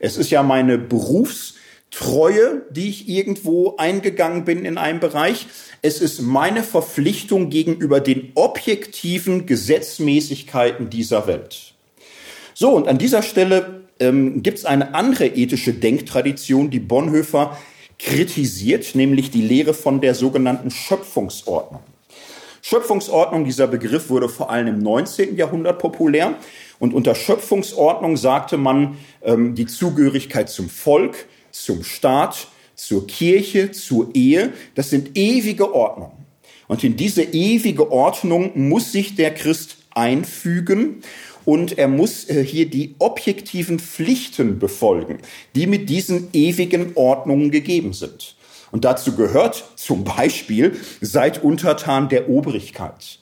[0.00, 1.54] Es ist ja meine Berufs-
[1.92, 5.46] Treue, die ich irgendwo eingegangen bin in einem Bereich.
[5.82, 11.74] Es ist meine Verpflichtung gegenüber den objektiven Gesetzmäßigkeiten dieser Welt.
[12.54, 17.58] So, und an dieser Stelle ähm, gibt es eine andere ethische Denktradition, die Bonhoeffer
[17.98, 21.82] kritisiert, nämlich die Lehre von der sogenannten Schöpfungsordnung.
[22.62, 25.36] Schöpfungsordnung, dieser Begriff wurde vor allem im 19.
[25.36, 26.36] Jahrhundert populär.
[26.78, 34.14] Und unter Schöpfungsordnung sagte man ähm, die Zugehörigkeit zum Volk, zum Staat, zur Kirche, zur
[34.14, 36.26] Ehe, das sind ewige Ordnungen.
[36.66, 41.02] Und in diese ewige Ordnung muss sich der Christ einfügen
[41.44, 45.18] und er muss äh, hier die objektiven Pflichten befolgen,
[45.54, 48.36] die mit diesen ewigen Ordnungen gegeben sind.
[48.70, 53.18] Und dazu gehört zum Beispiel, seid untertan der Obrigkeit.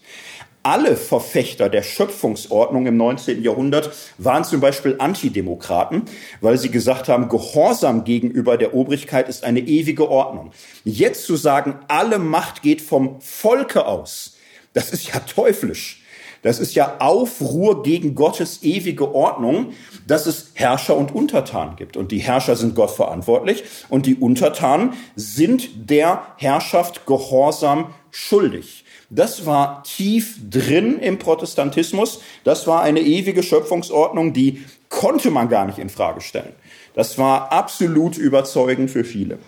[0.62, 3.42] Alle Verfechter der Schöpfungsordnung im 19.
[3.42, 6.02] Jahrhundert waren zum Beispiel Antidemokraten,
[6.42, 10.50] weil sie gesagt haben, Gehorsam gegenüber der Obrigkeit ist eine ewige Ordnung.
[10.84, 14.36] Jetzt zu sagen, alle Macht geht vom Volke aus,
[14.74, 16.02] das ist ja teuflisch.
[16.42, 19.72] Das ist ja Aufruhr gegen Gottes ewige Ordnung,
[20.06, 21.96] dass es Herrscher und Untertanen gibt.
[21.98, 28.79] Und die Herrscher sind Gott verantwortlich und die Untertanen sind der Herrschaft Gehorsam schuldig.
[29.10, 32.20] Das war tief drin im Protestantismus.
[32.44, 36.52] Das war eine ewige Schöpfungsordnung, die konnte man gar nicht in Frage stellen.
[36.94, 39.38] Das war absolut überzeugend für viele.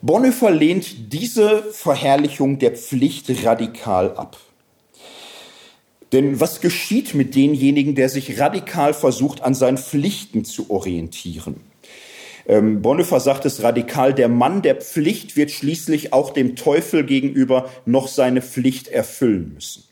[0.00, 4.38] Bonhoeffer lehnt diese Verherrlichung der Pflicht radikal ab.
[6.12, 11.60] Denn was geschieht mit denjenigen, der sich radikal versucht, an seinen Pflichten zu orientieren?
[12.46, 17.70] Ähm, Bonhoeffer sagt es radikal, der Mann der Pflicht wird schließlich auch dem Teufel gegenüber
[17.86, 19.84] noch seine Pflicht erfüllen müssen.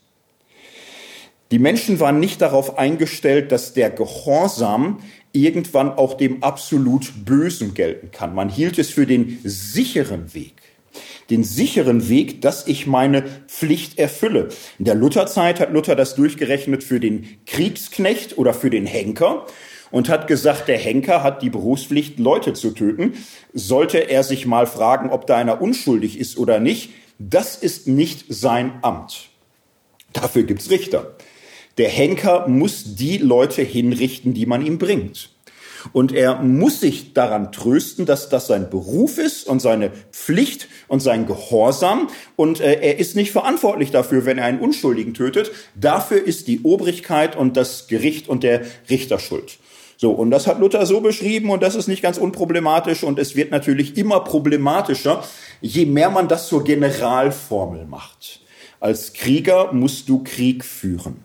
[1.51, 4.99] Die Menschen waren nicht darauf eingestellt, dass der Gehorsam
[5.33, 8.33] irgendwann auch dem absolut Bösen gelten kann.
[8.33, 10.53] Man hielt es für den sicheren Weg.
[11.29, 14.49] Den sicheren Weg, dass ich meine Pflicht erfülle.
[14.77, 19.47] In der Lutherzeit hat Luther das durchgerechnet für den Kriegsknecht oder für den Henker
[19.93, 23.13] und hat gesagt, der Henker hat die Berufspflicht, Leute zu töten.
[23.53, 28.25] Sollte er sich mal fragen, ob da einer unschuldig ist oder nicht, das ist nicht
[28.27, 29.29] sein Amt.
[30.11, 31.15] Dafür gibt's Richter.
[31.77, 35.29] Der Henker muss die Leute hinrichten, die man ihm bringt.
[35.91, 41.01] Und er muss sich daran trösten, dass das sein Beruf ist und seine Pflicht und
[41.01, 42.09] sein Gehorsam.
[42.35, 45.51] Und äh, er ist nicht verantwortlich dafür, wenn er einen Unschuldigen tötet.
[45.75, 49.59] Dafür ist die Obrigkeit und das Gericht und der Richter schuld.
[49.97, 53.35] So, und das hat Luther so beschrieben und das ist nicht ganz unproblematisch und es
[53.35, 55.23] wird natürlich immer problematischer,
[55.61, 58.41] je mehr man das zur Generalformel macht.
[58.79, 61.23] Als Krieger musst du Krieg führen.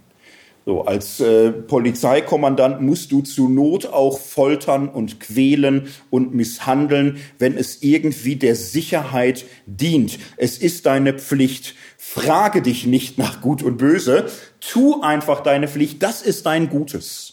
[0.69, 7.57] So, als äh, Polizeikommandant musst du zu Not auch foltern und quälen und misshandeln, wenn
[7.57, 10.19] es irgendwie der Sicherheit dient.
[10.37, 11.75] Es ist deine Pflicht.
[11.97, 14.27] Frage dich nicht nach Gut und Böse.
[14.61, 16.03] Tu einfach deine Pflicht.
[16.03, 17.28] Das ist dein Gutes.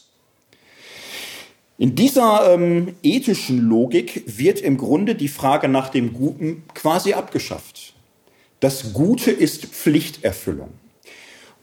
[1.77, 7.93] In dieser ähm, ethischen Logik wird im Grunde die Frage nach dem Guten quasi abgeschafft.
[8.61, 10.69] Das Gute ist Pflichterfüllung.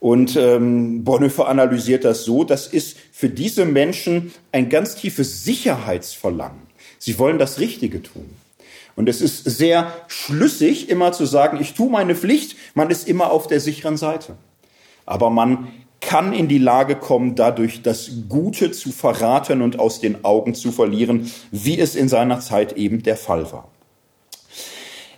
[0.01, 6.63] Und ähm, Bonhoeffer analysiert das so, das ist für diese Menschen ein ganz tiefes Sicherheitsverlangen.
[6.99, 8.29] Sie wollen das Richtige tun.
[8.97, 13.31] Und es ist sehr schlüssig, immer zu sagen, ich tue meine Pflicht, man ist immer
[13.31, 14.37] auf der sicheren Seite.
[15.07, 15.69] Aber man
[16.03, 20.71] kann in die Lage kommen, dadurch das Gute zu verraten und aus den Augen zu
[20.71, 23.69] verlieren, wie es in seiner Zeit eben der Fall war.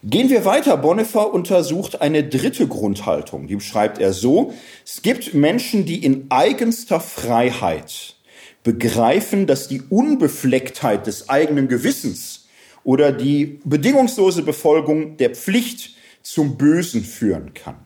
[0.05, 0.77] Gehen wir weiter.
[0.77, 3.47] Bonhoeffer untersucht eine dritte Grundhaltung.
[3.47, 4.53] Die beschreibt er so.
[4.85, 8.17] Es gibt Menschen, die in eigenster Freiheit
[8.63, 12.47] begreifen, dass die Unbeflecktheit des eigenen Gewissens
[12.85, 17.84] oder die bedingungslose Befolgung der Pflicht zum Bösen führen kann.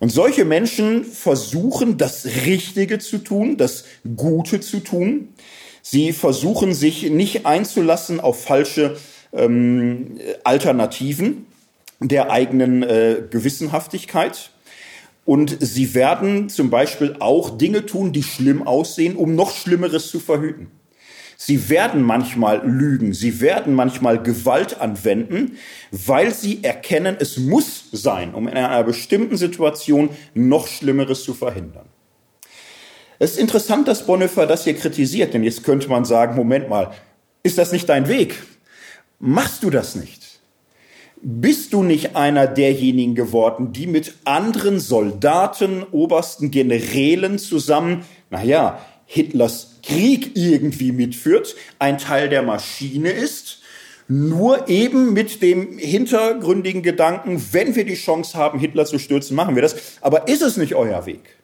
[0.00, 3.84] Und solche Menschen versuchen, das Richtige zu tun, das
[4.16, 5.28] Gute zu tun.
[5.82, 8.96] Sie versuchen sich nicht einzulassen auf falsche
[9.32, 11.46] ähm, Alternativen
[12.00, 14.50] der eigenen äh, Gewissenhaftigkeit.
[15.26, 20.18] Und sie werden zum Beispiel auch Dinge tun, die schlimm aussehen, um noch Schlimmeres zu
[20.18, 20.68] verhüten.
[21.42, 25.56] Sie werden manchmal lügen, sie werden manchmal Gewalt anwenden,
[25.90, 31.86] weil sie erkennen, es muss sein, um in einer bestimmten Situation noch Schlimmeres zu verhindern.
[33.18, 36.90] Es ist interessant, dass Bonhoeffer das hier kritisiert, denn jetzt könnte man sagen, Moment mal,
[37.42, 38.34] ist das nicht dein Weg?
[39.18, 40.40] Machst du das nicht?
[41.22, 49.69] Bist du nicht einer derjenigen geworden, die mit anderen Soldaten, obersten Generälen zusammen, naja, Hitlers
[49.82, 53.58] Krieg irgendwie mitführt, ein Teil der Maschine ist,
[54.08, 59.54] nur eben mit dem hintergründigen Gedanken, wenn wir die Chance haben, Hitler zu stürzen, machen
[59.54, 59.76] wir das.
[60.00, 61.36] Aber ist es nicht euer Weg?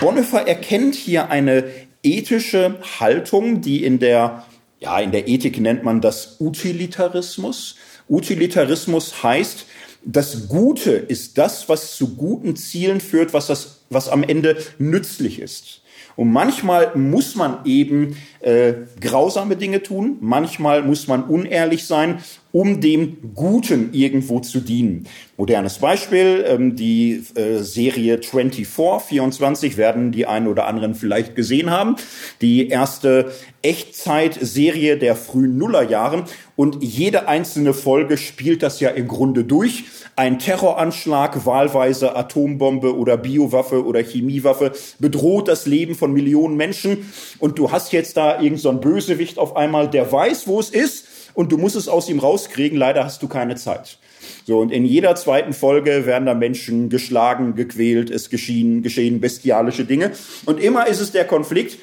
[0.00, 1.70] Bonhoeffer erkennt hier eine
[2.02, 4.44] ethische Haltung, die in der,
[4.80, 7.76] ja, in der Ethik nennt man das Utilitarismus.
[8.08, 9.66] Utilitarismus heißt,
[10.04, 15.40] das Gute ist das, was zu guten Zielen führt, was das, was am Ende nützlich
[15.40, 15.82] ist.
[16.16, 22.18] Und manchmal muss man eben äh, grausame Dinge tun, manchmal muss man unehrlich sein,
[22.52, 25.08] um dem Guten irgendwo zu dienen.
[25.36, 28.68] Modernes Beispiel, ähm, die äh, Serie 24,
[29.08, 31.96] 24 werden die einen oder anderen vielleicht gesehen haben.
[32.40, 36.24] Die erste Echtzeitserie der frühen Nullerjahren.
[36.54, 39.84] Und jede einzelne Folge spielt das ja im Grunde durch
[40.16, 47.58] ein Terroranschlag, wahlweise Atombombe oder Biowaffe oder Chemiewaffe bedroht das Leben von Millionen Menschen und
[47.58, 51.50] du hast jetzt da irgendeinen so Bösewicht auf einmal, der weiß, wo es ist und
[51.52, 52.78] du musst es aus ihm rauskriegen.
[52.78, 53.98] Leider hast du keine Zeit.
[54.46, 59.84] So, und in jeder zweiten Folge werden da Menschen geschlagen, gequält, es geschehen, geschehen bestialische
[59.84, 60.12] Dinge.
[60.46, 61.78] Und immer ist es der Konflikt,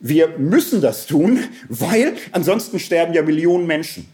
[0.00, 4.08] wir müssen das tun, weil ansonsten sterben ja Millionen Menschen.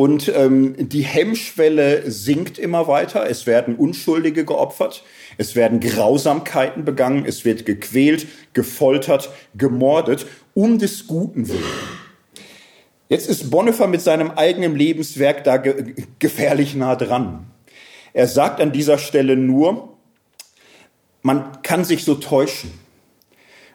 [0.00, 3.28] Und ähm, die Hemmschwelle sinkt immer weiter.
[3.28, 5.04] Es werden Unschuldige geopfert.
[5.36, 7.26] Es werden Grausamkeiten begangen.
[7.26, 10.24] Es wird gequält, gefoltert, gemordet,
[10.54, 11.62] um des Guten willen.
[13.10, 17.50] Jetzt ist Bonhoeffer mit seinem eigenen Lebenswerk da ge gefährlich nah dran.
[18.14, 19.98] Er sagt an dieser Stelle nur,
[21.20, 22.70] man kann sich so täuschen.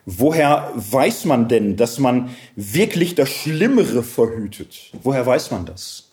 [0.07, 4.89] Woher weiß man denn, dass man wirklich das Schlimmere verhütet?
[5.03, 6.04] Woher weiß man das?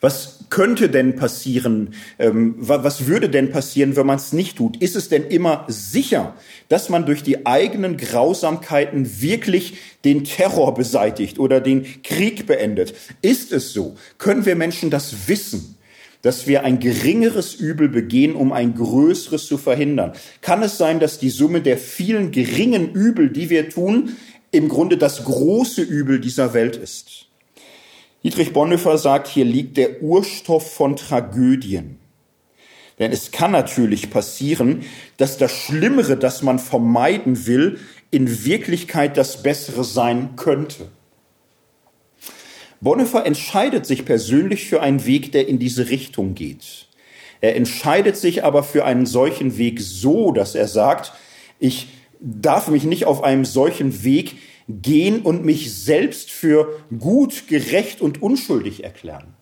[0.00, 1.94] Was könnte denn passieren?
[2.18, 4.76] Ähm, was würde denn passieren, wenn man es nicht tut?
[4.76, 6.36] Ist es denn immer sicher,
[6.68, 12.94] dass man durch die eigenen Grausamkeiten wirklich den Terror beseitigt oder den Krieg beendet?
[13.22, 13.96] Ist es so?
[14.18, 15.74] Können wir Menschen das wissen?
[16.22, 20.14] dass wir ein geringeres Übel begehen, um ein größeres zu verhindern?
[20.40, 24.16] Kann es sein, dass die Summe der vielen geringen Übel, die wir tun,
[24.50, 27.27] im Grunde das große Übel dieser Welt ist?
[28.28, 31.96] Dietrich Bonhoeffer sagt, hier liegt der Urstoff von Tragödien.
[32.98, 34.84] Denn es kann natürlich passieren,
[35.16, 37.78] dass das Schlimmere, das man vermeiden will,
[38.10, 40.88] in Wirklichkeit das Bessere sein könnte.
[42.82, 46.86] Bonhoeffer entscheidet sich persönlich für einen Weg, der in diese Richtung geht.
[47.40, 51.14] Er entscheidet sich aber für einen solchen Weg so, dass er sagt,
[51.58, 51.88] ich
[52.20, 54.36] darf mich nicht auf einem solchen Weg
[54.68, 59.34] gehen und mich selbst für gut, gerecht und unschuldig erklären.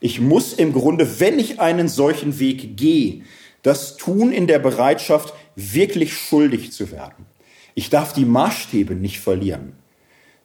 [0.00, 3.22] Ich muss im Grunde, wenn ich einen solchen Weg gehe,
[3.62, 7.26] das tun in der Bereitschaft, wirklich schuldig zu werden.
[7.74, 9.72] Ich darf die Maßstäbe nicht verlieren.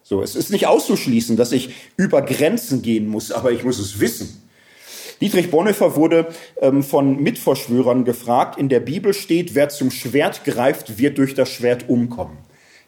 [0.02, 4.00] So, es ist nicht auszuschließen, dass ich über Grenzen gehen muss, aber ich muss es
[4.00, 4.42] wissen.
[5.22, 6.30] Dietrich Bonhoeffer wurde
[6.62, 11.50] ähm, von Mitverschwörern gefragt, in der Bibel steht, wer zum Schwert greift, wird durch das
[11.50, 12.38] Schwert umkommen.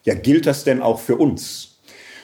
[0.04, 1.80] Ja, gilt das denn auch für uns?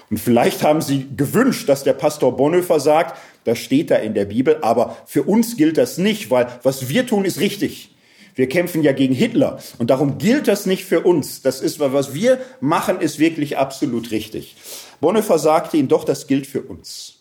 [0.10, 4.26] Und vielleicht haben Sie gewünscht, dass der Pastor Bonhoeffer sagt, das steht da in der
[4.26, 7.94] Bibel, aber für uns gilt das nicht, weil was wir tun ist richtig.
[8.36, 11.42] Wir kämpfen ja gegen Hitler und darum gilt das nicht für uns.
[11.42, 14.56] Das ist, was wir machen, ist wirklich absolut richtig.
[15.02, 17.17] Bonhoeffer sagte ihnen doch, das gilt für uns.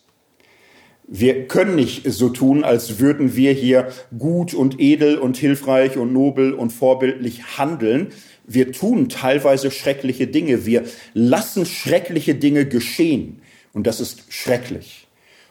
[1.09, 3.87] Wir können nicht so tun, als würden wir hier
[4.17, 8.09] gut und edel und hilfreich und nobel und vorbildlich handeln,
[8.45, 10.65] wir tun teilweise schreckliche Dinge.
[10.65, 10.83] Wir
[11.13, 13.41] lassen schreckliche Dinge geschehen.
[13.73, 15.07] Und das ist schrecklich.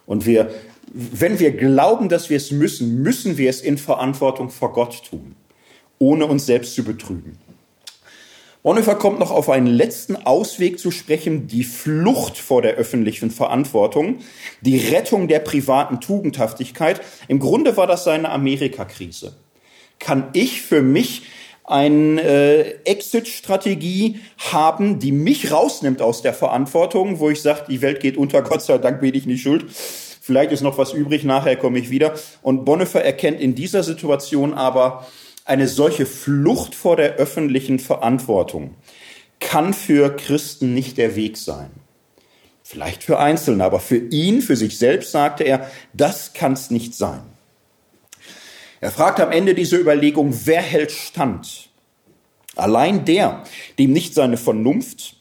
[0.06, 0.50] Und wir,
[0.92, 5.36] wenn wir glauben, dass wir es müssen, müssen wir es in Verantwortung vor Gott tun,
[5.98, 7.38] ohne uns selbst zu betrügen.
[8.66, 14.18] Bonhoeffer kommt noch auf einen letzten Ausweg zu sprechen, die Flucht vor der öffentlichen Verantwortung,
[14.60, 17.00] die Rettung der privaten Tugendhaftigkeit.
[17.28, 19.36] Im Grunde war das seine Amerikakrise.
[20.00, 21.22] Kann ich für mich
[21.62, 24.18] eine äh, Exit-Strategie
[24.50, 28.62] haben, die mich rausnimmt aus der Verantwortung, wo ich sage, die Welt geht unter, Gott
[28.62, 29.66] sei Dank bin ich nicht schuld.
[30.20, 32.14] Vielleicht ist noch was übrig, nachher komme ich wieder.
[32.42, 35.06] Und Bonhoeffer erkennt in dieser Situation aber
[35.46, 38.74] eine solche Flucht vor der öffentlichen Verantwortung
[39.38, 41.70] kann für Christen nicht der Weg sein.
[42.62, 46.94] Vielleicht für Einzelne, aber für ihn, für sich selbst sagte er, das kann es nicht
[46.94, 47.22] sein.
[48.80, 51.68] Er fragt am Ende dieser Überlegung, wer hält stand?
[52.56, 53.44] Allein der,
[53.78, 55.16] dem nicht seine Vernunft,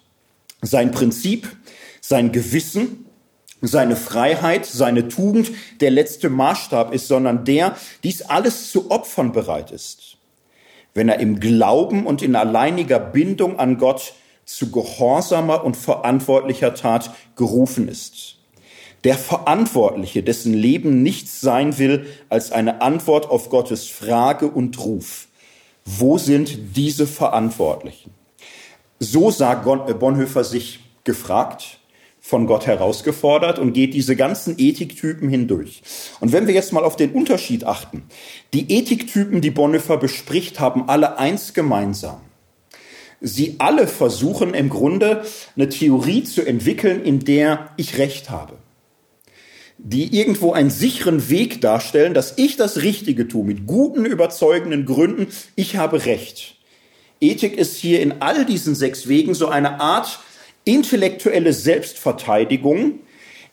[0.62, 1.56] sein Prinzip,
[2.02, 3.06] sein Gewissen,
[3.62, 5.52] seine Freiheit, seine Tugend
[5.82, 10.15] der letzte Maßstab ist, sondern der dies alles zu opfern bereit ist.
[10.96, 14.14] Wenn er im Glauben und in alleiniger Bindung an Gott
[14.46, 18.36] zu gehorsamer und verantwortlicher Tat gerufen ist
[19.06, 25.28] der Verantwortliche, dessen Leben nichts sein will als eine Antwort auf Gottes Frage und Ruf.
[25.86, 28.12] Wo sind diese Verantwortlichen?
[29.00, 31.80] So sah Bonhoeffer sich gefragt,
[32.28, 35.84] von Gott herausgefordert und geht diese ganzen Ethiktypen hindurch.
[36.20, 38.02] Und wenn wir jetzt mal auf den Unterschied achten,
[38.52, 42.22] die Ethiktypen, die Bonhoeffer bespricht, haben alle eins gemeinsam.
[43.22, 45.24] Sie alle versuchen im Grunde
[45.56, 48.58] eine Theorie zu entwickeln, in der ich Recht habe.
[49.78, 55.28] Die irgendwo einen sicheren Weg darstellen, dass ich das Richtige tue, mit guten, überzeugenden Gründen.
[55.56, 56.56] Ich habe Recht.
[57.22, 60.20] Ethik ist hier in all diesen sechs Wegen so eine Art
[60.66, 63.00] intellektuelle Selbstverteidigung.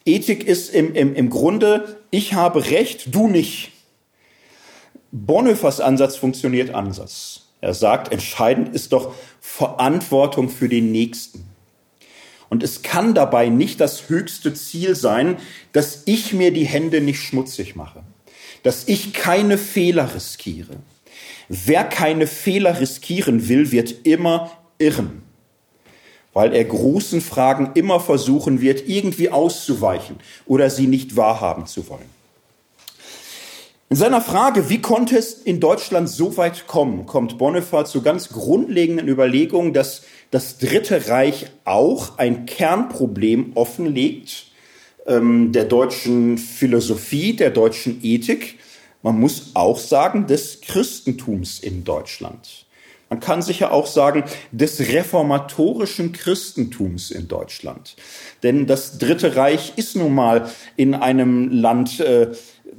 [0.05, 3.71] Ethik ist im, im, im Grunde, ich habe Recht, du nicht.
[5.13, 7.51] Bonhoeffers Ansatz funktioniert anders.
[7.61, 11.45] Er sagt, entscheidend ist doch Verantwortung für den Nächsten.
[12.49, 15.37] Und es kann dabei nicht das höchste Ziel sein,
[15.73, 18.03] dass ich mir die Hände nicht schmutzig mache,
[18.63, 20.77] dass ich keine Fehler riskiere.
[21.49, 25.23] Wer keine Fehler riskieren will, wird immer irren,
[26.33, 30.17] weil er großen Fragen immer versuchen wird, irgendwie auszuweichen
[30.47, 32.11] oder sie nicht wahrhaben zu wollen.
[33.93, 38.31] In seiner Frage, wie konnte es in Deutschland so weit kommen, kommt Bonhoeffer zu ganz
[38.31, 44.47] grundlegenden Überlegungen, dass das Dritte Reich auch ein Kernproblem offenlegt
[45.07, 48.59] ähm, der deutschen Philosophie, der deutschen Ethik.
[49.03, 52.62] Man muss auch sagen, des Christentums in Deutschland.
[53.13, 57.95] Man kann sicher auch sagen, des reformatorischen Christentums in Deutschland.
[58.43, 62.29] Denn das Dritte Reich ist nun mal in einem Land äh,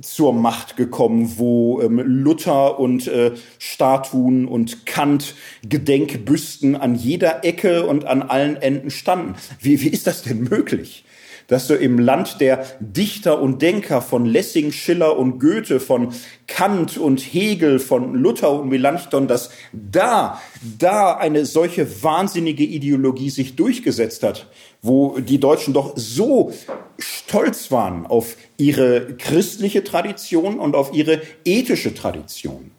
[0.02, 7.86] zur Macht gekommen, wo ähm, Luther und äh, Statuen und Kant Gedenkbüsten an jeder Ecke
[7.86, 9.36] und an allen Enden standen.
[9.60, 11.06] Wie, wie ist das denn möglich?
[11.54, 16.12] Dass du im Land der Dichter und Denker von Lessing, Schiller und Goethe, von
[16.47, 20.41] Kant und Hegel, von Luther und Melanchthon, dass da,
[20.80, 24.47] da eine solche wahnsinnige Ideologie sich durchgesetzt hat,
[24.82, 26.51] wo die Deutschen doch so
[26.97, 32.72] stolz waren auf ihre christliche Tradition und auf ihre ethische Tradition.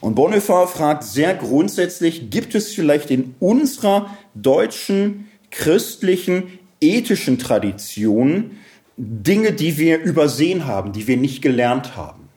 [0.00, 8.58] Und Bonhoeffer fragt sehr grundsätzlich, gibt es vielleicht in unserer deutschen christlichen ethischen Traditionen
[8.96, 12.28] Dinge, die wir übersehen haben, die wir nicht gelernt haben.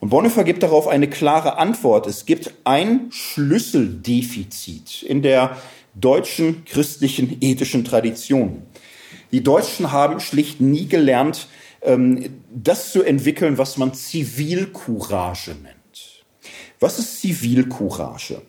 [0.00, 2.06] Und Bonhoeffer gibt darauf eine klare Antwort.
[2.06, 5.56] Es gibt ein Schlüsseldefizit in der
[5.94, 8.62] deutschen christlichen ethischen Tradition.
[9.32, 11.48] Die Deutschen haben schlicht nie gelernt,
[11.82, 16.24] ähm, das zu entwickeln, was man Zivilcourage nennt.
[16.78, 18.42] Was ist Zivilcourage?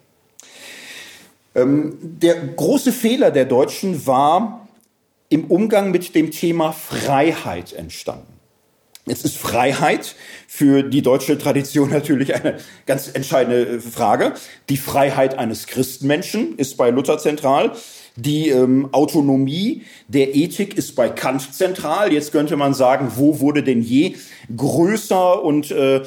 [1.58, 4.68] Ähm, der große Fehler der Deutschen war
[5.30, 8.38] im Umgang mit dem Thema Freiheit entstanden.
[9.08, 10.16] Jetzt ist Freiheit
[10.48, 14.34] für die deutsche Tradition natürlich eine ganz entscheidende Frage.
[14.70, 17.72] Die Freiheit eines Christenmenschen ist bei Luther zentral.
[18.16, 22.14] Die ähm, Autonomie der Ethik ist bei Kant zentral.
[22.14, 24.16] Jetzt könnte man sagen, wo wurde denn je
[24.56, 26.02] größer und äh,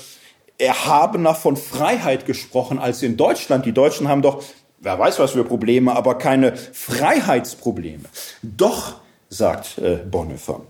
[0.59, 3.65] erhabener von Freiheit gesprochen als in Deutschland?
[3.65, 4.43] Die Deutschen haben doch
[4.81, 8.05] wer weiß was für Probleme, aber keine Freiheitsprobleme.
[8.43, 8.97] Doch,
[9.29, 10.63] sagt äh, Bonhoeffer.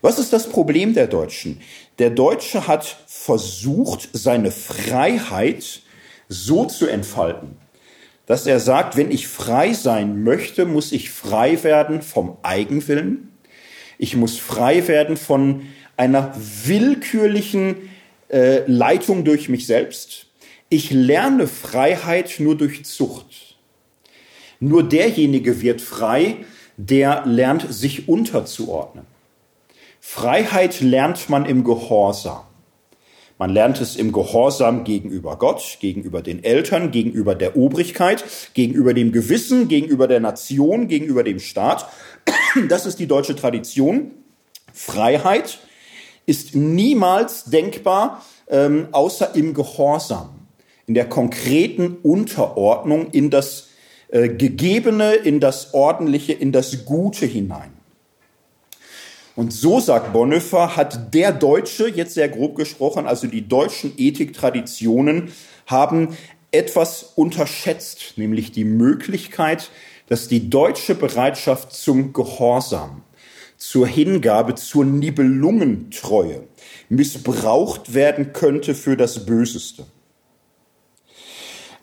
[0.00, 1.60] Was ist das Problem der Deutschen?
[1.98, 5.82] Der Deutsche hat versucht, seine Freiheit
[6.28, 7.56] so zu entfalten,
[8.26, 13.32] dass er sagt, wenn ich frei sein möchte, muss ich frei werden vom Eigenwillen.
[13.96, 15.62] Ich muss frei werden von
[15.96, 16.32] einer
[16.64, 17.90] willkürlichen
[18.30, 20.26] äh, Leitung durch mich selbst.
[20.68, 23.47] Ich lerne Freiheit nur durch Zucht.
[24.60, 26.36] Nur derjenige wird frei,
[26.76, 29.04] der lernt, sich unterzuordnen.
[30.00, 32.42] Freiheit lernt man im Gehorsam.
[33.36, 39.12] Man lernt es im Gehorsam gegenüber Gott, gegenüber den Eltern, gegenüber der Obrigkeit, gegenüber dem
[39.12, 41.88] Gewissen, gegenüber der Nation, gegenüber dem Staat.
[42.68, 44.10] Das ist die deutsche Tradition.
[44.72, 45.60] Freiheit
[46.26, 50.30] ist niemals denkbar ähm, außer im Gehorsam,
[50.86, 53.67] in der konkreten Unterordnung in das
[54.08, 57.72] äh, Gegebene in das Ordentliche, in das Gute hinein.
[59.36, 65.30] Und so, sagt Bonhoeffer, hat der Deutsche, jetzt sehr grob gesprochen, also die deutschen Ethiktraditionen,
[65.66, 66.16] haben
[66.50, 69.70] etwas unterschätzt, nämlich die Möglichkeit,
[70.08, 73.02] dass die deutsche Bereitschaft zum Gehorsam,
[73.56, 76.44] zur Hingabe, zur Nibelungentreue
[76.88, 79.84] missbraucht werden könnte für das Böseste.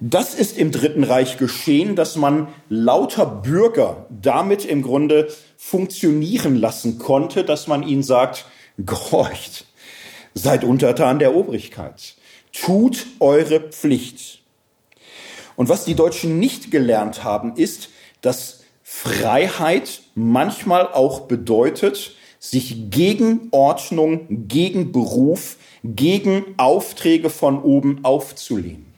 [0.02, 7.00] Das ist im Dritten Reich geschehen, dass man lauter Bürger damit im Grunde funktionieren lassen
[7.00, 8.46] konnte, dass man ihnen sagt,
[8.78, 9.66] gehorcht,
[10.34, 12.16] seid untertan der Obrigkeit,
[12.52, 14.42] tut eure Pflicht.
[15.56, 17.88] Und was die Deutschen nicht gelernt haben, ist,
[18.20, 28.95] dass Freiheit manchmal auch bedeutet, sich gegen Ordnung, gegen Beruf, gegen Aufträge von oben aufzulehnen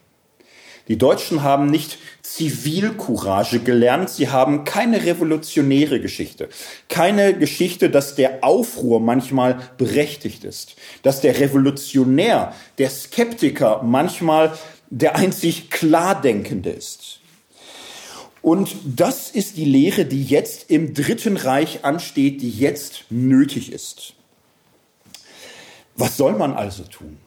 [0.88, 6.50] Die Deutschen haben nicht Zivilcourage gelernt, sie haben keine revolutionäre Geschichte,
[6.88, 14.58] keine Geschichte, dass der Aufruhr manchmal berechtigt ist, dass der Revolutionär, der Skeptiker manchmal
[14.90, 17.20] der einzig Klardenkende ist.
[18.42, 24.14] Und das ist die Lehre, die jetzt im Dritten Reich ansteht, die jetzt nötig ist.
[25.98, 27.18] Was soll man also tun?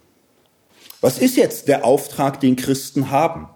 [1.01, 3.49] Was ist jetzt der Auftrag, den Christen haben?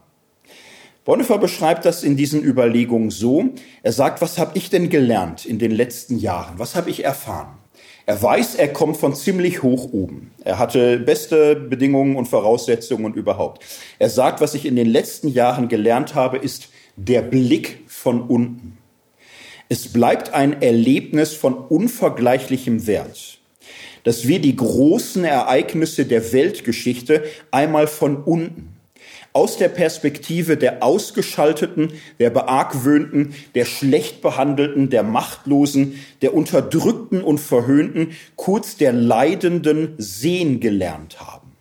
[1.04, 3.50] Bonhoeffer beschreibt das in diesen Überlegungen so.
[3.82, 6.58] Er sagt, was habe ich denn gelernt in den letzten Jahren?
[6.58, 7.58] Was habe ich erfahren?
[8.06, 10.30] Er weiß, er kommt von ziemlich hoch oben.
[10.42, 13.62] Er hatte beste Bedingungen und Voraussetzungen und überhaupt.
[13.98, 18.78] Er sagt, was ich in den letzten Jahren gelernt habe, ist der Blick von unten.
[19.68, 23.38] Es bleibt ein Erlebnis von unvergleichlichem Wert
[24.04, 28.74] dass wir die großen Ereignisse der Weltgeschichte einmal von unten,
[29.32, 37.38] aus der Perspektive der Ausgeschalteten, der Beargwöhnten, der schlecht behandelten, der Machtlosen, der Unterdrückten und
[37.38, 41.52] Verhöhnten, kurz der Leidenden sehen gelernt haben.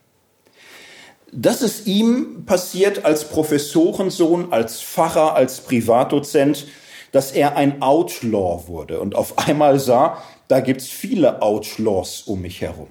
[1.31, 6.67] Das ist ihm passiert als Professorensohn, als Pfarrer, als Privatdozent,
[7.13, 12.59] dass er ein Outlaw wurde und auf einmal sah, da gibt's viele Outlaws um mich
[12.59, 12.89] herum.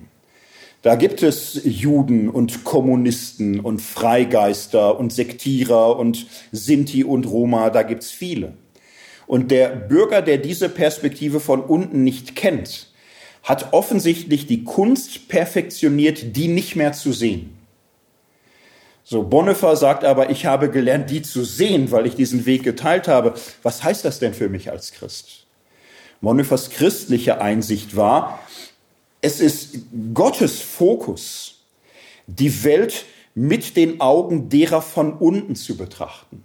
[0.80, 7.82] Da gibt es Juden und Kommunisten und Freigeister und Sektierer und Sinti und Roma, da
[7.82, 8.54] gibt's viele.
[9.26, 12.88] Und der Bürger, der diese Perspektive von unten nicht kennt,
[13.42, 17.56] hat offensichtlich die Kunst perfektioniert, die nicht mehr zu sehen.
[19.04, 23.08] So, Bonhoeffer sagt aber, ich habe gelernt, die zu sehen, weil ich diesen Weg geteilt
[23.08, 23.34] habe.
[23.62, 25.46] Was heißt das denn für mich als Christ?
[26.20, 28.38] Bonhoeffers christliche Einsicht war,
[29.20, 29.78] es ist
[30.14, 31.62] Gottes Fokus,
[32.26, 36.44] die Welt mit den Augen derer von unten zu betrachten.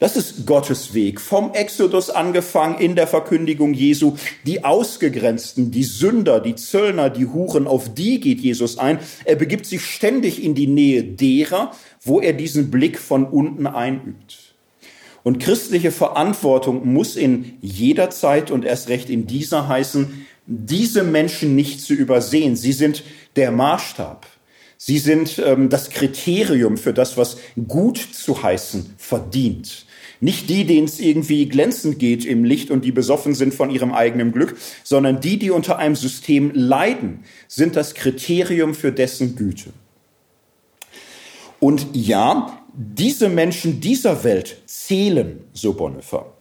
[0.00, 1.20] Das ist Gottes Weg.
[1.20, 4.16] Vom Exodus angefangen in der Verkündigung Jesu.
[4.44, 8.98] Die Ausgegrenzten, die Sünder, die Zöllner, die Huren, auf die geht Jesus ein.
[9.24, 11.72] Er begibt sich ständig in die Nähe derer,
[12.02, 14.54] wo er diesen Blick von unten einübt.
[15.22, 21.54] Und christliche Verantwortung muss in jeder Zeit und erst recht in dieser heißen, diese Menschen
[21.54, 22.56] nicht zu übersehen.
[22.56, 23.04] Sie sind
[23.36, 24.26] der Maßstab.
[24.76, 27.38] Sie sind ähm, das Kriterium für das, was
[27.68, 29.86] gut zu heißen verdient.
[30.20, 33.92] Nicht die, denen es irgendwie glänzend geht im Licht und die besoffen sind von ihrem
[33.92, 39.70] eigenen Glück, sondern die, die unter einem System leiden, sind das Kriterium für dessen Güte.
[41.60, 46.32] Und ja, diese Menschen dieser Welt zählen, so Bonhoeffer.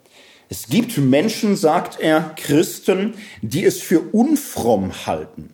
[0.49, 5.49] Es gibt Menschen, sagt er, Christen, die es für unfromm halten,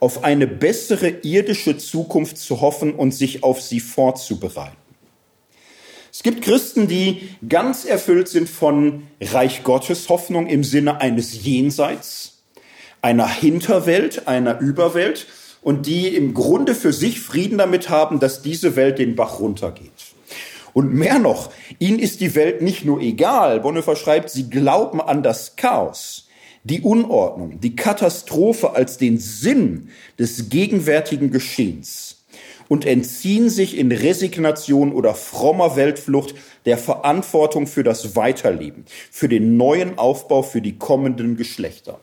[0.00, 4.81] auf eine bessere irdische Zukunft zu hoffen und sich auf sie vorzubereiten.
[6.22, 12.44] Es gibt Christen, die ganz erfüllt sind von Reich Gottes Hoffnung im Sinne eines Jenseits,
[13.00, 15.26] einer Hinterwelt, einer Überwelt
[15.62, 19.90] und die im Grunde für sich Frieden damit haben, dass diese Welt den Bach runtergeht.
[20.72, 21.50] Und mehr noch,
[21.80, 23.58] ihnen ist die Welt nicht nur egal.
[23.58, 26.28] Bonhoeffer schreibt, sie glauben an das Chaos,
[26.62, 29.88] die Unordnung, die Katastrophe als den Sinn
[30.20, 32.21] des gegenwärtigen Geschehens
[32.72, 39.58] und entziehen sich in Resignation oder frommer Weltflucht der Verantwortung für das Weiterleben, für den
[39.58, 42.00] neuen Aufbau für die kommenden Geschlechter.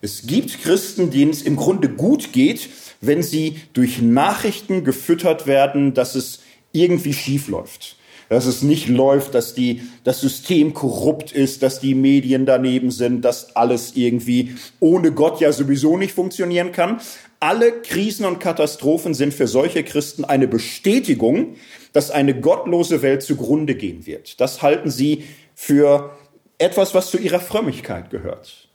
[0.00, 2.68] Es gibt Christen, denen es im Grunde gut geht,
[3.00, 6.38] wenn sie durch Nachrichten gefüttert werden, dass es
[6.70, 7.96] irgendwie schief läuft.
[8.28, 13.24] Dass es nicht läuft, dass die, das System korrupt ist, dass die Medien daneben sind,
[13.24, 17.00] dass alles irgendwie ohne Gott ja sowieso nicht funktionieren kann.
[17.40, 21.56] Alle Krisen und Katastrophen sind für solche Christen eine Bestätigung,
[21.92, 24.40] dass eine gottlose Welt zugrunde gehen wird.
[24.40, 25.24] Das halten sie
[25.54, 26.10] für
[26.58, 28.68] etwas, was zu ihrer Frömmigkeit gehört.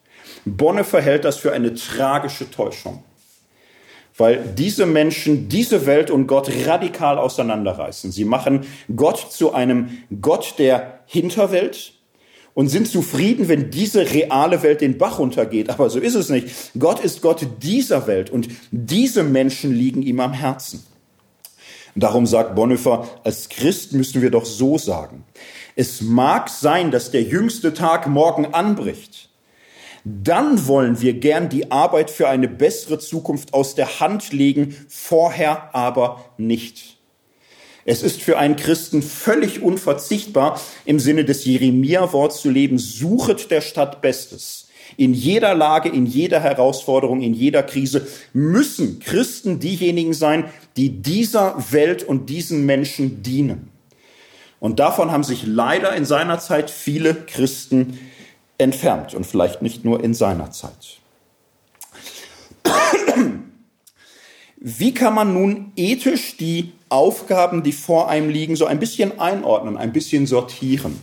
[0.46, 3.04] Bonne verhält das für eine tragische Täuschung
[4.18, 8.12] weil diese Menschen diese Welt und Gott radikal auseinanderreißen.
[8.12, 9.90] Sie machen Gott zu einem
[10.22, 11.95] Gott der Hinterwelt
[12.56, 15.70] und sind zufrieden, wenn diese reale Welt den Bach runtergeht.
[15.70, 16.48] Aber so ist es nicht.
[16.80, 20.84] Gott ist Gott dieser Welt und diese Menschen liegen ihm am Herzen.
[21.94, 25.24] Darum sagt Bonhoeffer, als Christ müssen wir doch so sagen.
[25.76, 29.30] Es mag sein, dass der jüngste Tag morgen anbricht
[30.06, 35.74] dann wollen wir gern die Arbeit für eine bessere Zukunft aus der Hand legen, vorher
[35.74, 37.00] aber nicht.
[37.88, 43.62] Es ist für einen Christen völlig unverzichtbar, im Sinne des Jeremia-Worts zu leben, suchet der
[43.62, 44.68] Stadt Bestes.
[44.98, 50.46] In jeder Lage, in jeder Herausforderung, in jeder Krise müssen Christen diejenigen sein,
[50.78, 53.70] die dieser Welt und diesen Menschen dienen.
[54.60, 58.00] Und davon haben sich leider in seiner Zeit viele Christen
[58.58, 61.00] entfernt und vielleicht nicht nur in seiner Zeit.
[64.58, 69.78] Wie kann man nun ethisch die Aufgaben, die vor einem liegen, so ein bisschen einordnen,
[69.78, 71.00] ein bisschen sortieren?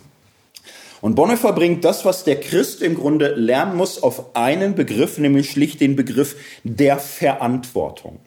[1.03, 5.51] Und Bonhoeffer bringt das, was der Christ im Grunde lernen muss, auf einen Begriff, nämlich
[5.51, 8.21] schlicht den Begriff der Verantwortung.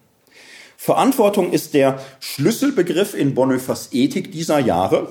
[0.75, 5.07] Verantwortung ist der Schlüsselbegriff in Bonhoeffers Ethik dieser Jahre.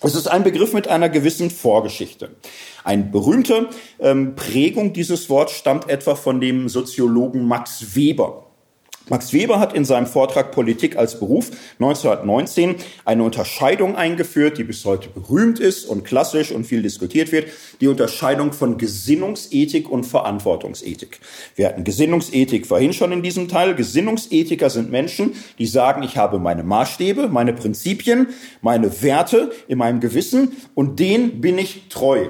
[0.00, 2.30] Es ist ein Begriff mit einer gewissen Vorgeschichte.
[2.82, 3.68] Eine berühmte
[4.00, 8.45] ähm, Prägung dieses Wortes stammt etwa von dem Soziologen Max Weber.
[9.08, 14.84] Max Weber hat in seinem Vortrag Politik als Beruf 1919 eine Unterscheidung eingeführt, die bis
[14.84, 17.46] heute berühmt ist und klassisch und viel diskutiert wird,
[17.80, 21.20] die Unterscheidung von Gesinnungsethik und Verantwortungsethik.
[21.54, 23.76] Wir hatten Gesinnungsethik vorhin schon in diesem Teil.
[23.76, 28.30] Gesinnungsethiker sind Menschen, die sagen, ich habe meine Maßstäbe, meine Prinzipien,
[28.60, 32.26] meine Werte in meinem Gewissen und denen bin ich treu.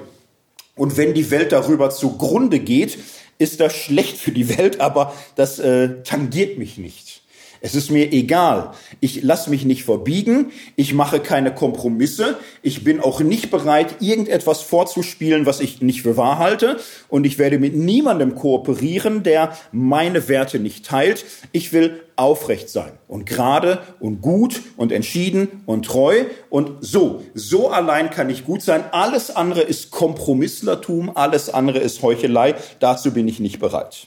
[0.76, 2.98] Und wenn die Welt darüber zugrunde geht,
[3.38, 7.15] ist das schlecht für die Welt, aber das äh, tangiert mich nicht.
[7.60, 8.72] Es ist mir egal.
[9.00, 10.52] Ich lasse mich nicht verbiegen.
[10.76, 12.36] Ich mache keine Kompromisse.
[12.62, 16.78] Ich bin auch nicht bereit, irgendetwas vorzuspielen, was ich nicht für wahr halte.
[17.08, 21.24] Und ich werde mit niemandem kooperieren, der meine Werte nicht teilt.
[21.52, 27.22] Ich will aufrecht sein und gerade und gut und entschieden und treu und so.
[27.34, 28.84] So allein kann ich gut sein.
[28.90, 31.14] Alles andere ist Kompromisslertum.
[31.14, 32.54] Alles andere ist Heuchelei.
[32.80, 34.06] Dazu bin ich nicht bereit.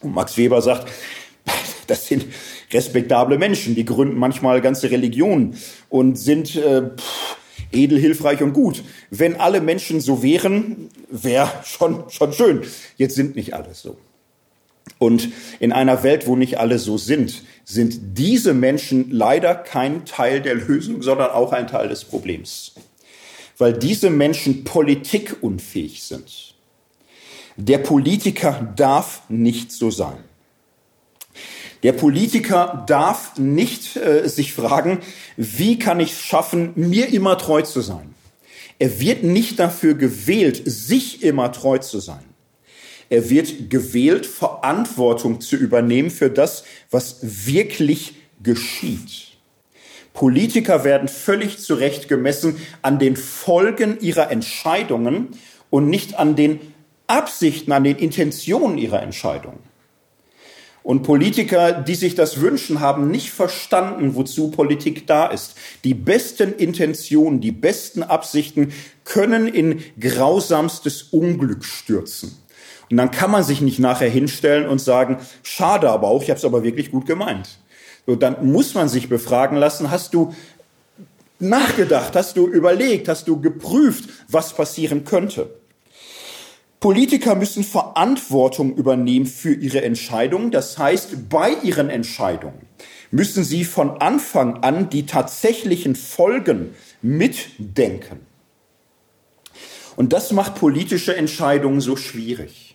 [0.00, 0.88] Und Max Weber sagt,
[1.88, 2.26] das sind
[2.72, 5.56] respektable Menschen, die gründen manchmal ganze Religionen
[5.88, 7.36] und sind äh, pff,
[7.72, 8.82] edel, hilfreich und gut.
[9.10, 12.62] Wenn alle Menschen so wären, wäre schon, schon schön.
[12.96, 13.96] Jetzt sind nicht alle so.
[14.98, 15.28] Und
[15.60, 20.54] in einer Welt, wo nicht alle so sind, sind diese Menschen leider kein Teil der
[20.54, 22.74] Lösung, sondern auch ein Teil des Problems.
[23.58, 26.54] Weil diese Menschen politikunfähig sind.
[27.56, 30.27] Der Politiker darf nicht so sein.
[31.82, 34.98] Der Politiker darf nicht äh, sich fragen,
[35.36, 38.14] wie kann ich es schaffen, mir immer treu zu sein.
[38.78, 42.24] Er wird nicht dafür gewählt, sich immer treu zu sein.
[43.10, 49.28] Er wird gewählt, Verantwortung zu übernehmen für das, was wirklich geschieht.
[50.12, 55.28] Politiker werden völlig zu Recht gemessen an den Folgen ihrer Entscheidungen
[55.70, 56.60] und nicht an den
[57.06, 59.67] Absichten, an den Intentionen ihrer Entscheidungen.
[60.88, 65.54] Und Politiker, die sich das wünschen, haben nicht verstanden, wozu Politik da ist.
[65.84, 68.72] Die besten Intentionen, die besten Absichten
[69.04, 72.38] können in grausamstes Unglück stürzen.
[72.90, 76.38] Und dann kann man sich nicht nachher hinstellen und sagen, schade aber auch, ich habe
[76.38, 77.58] es aber wirklich gut gemeint.
[78.06, 80.34] So, dann muss man sich befragen lassen, hast du
[81.38, 85.50] nachgedacht, hast du überlegt, hast du geprüft, was passieren könnte.
[86.80, 90.50] Politiker müssen Verantwortung übernehmen für ihre Entscheidungen.
[90.50, 92.68] Das heißt, bei ihren Entscheidungen
[93.10, 98.20] müssen sie von Anfang an die tatsächlichen Folgen mitdenken.
[99.96, 102.67] Und das macht politische Entscheidungen so schwierig.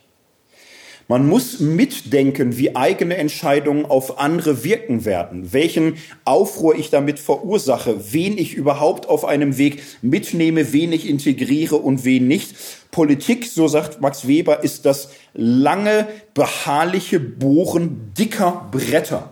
[1.06, 8.12] Man muss mitdenken, wie eigene Entscheidungen auf andere wirken werden, welchen Aufruhr ich damit verursache,
[8.12, 12.54] wen ich überhaupt auf einem Weg mitnehme, wen ich integriere und wen nicht.
[12.90, 19.30] Politik, so sagt Max Weber, ist das lange, beharrliche Bohren dicker Bretter.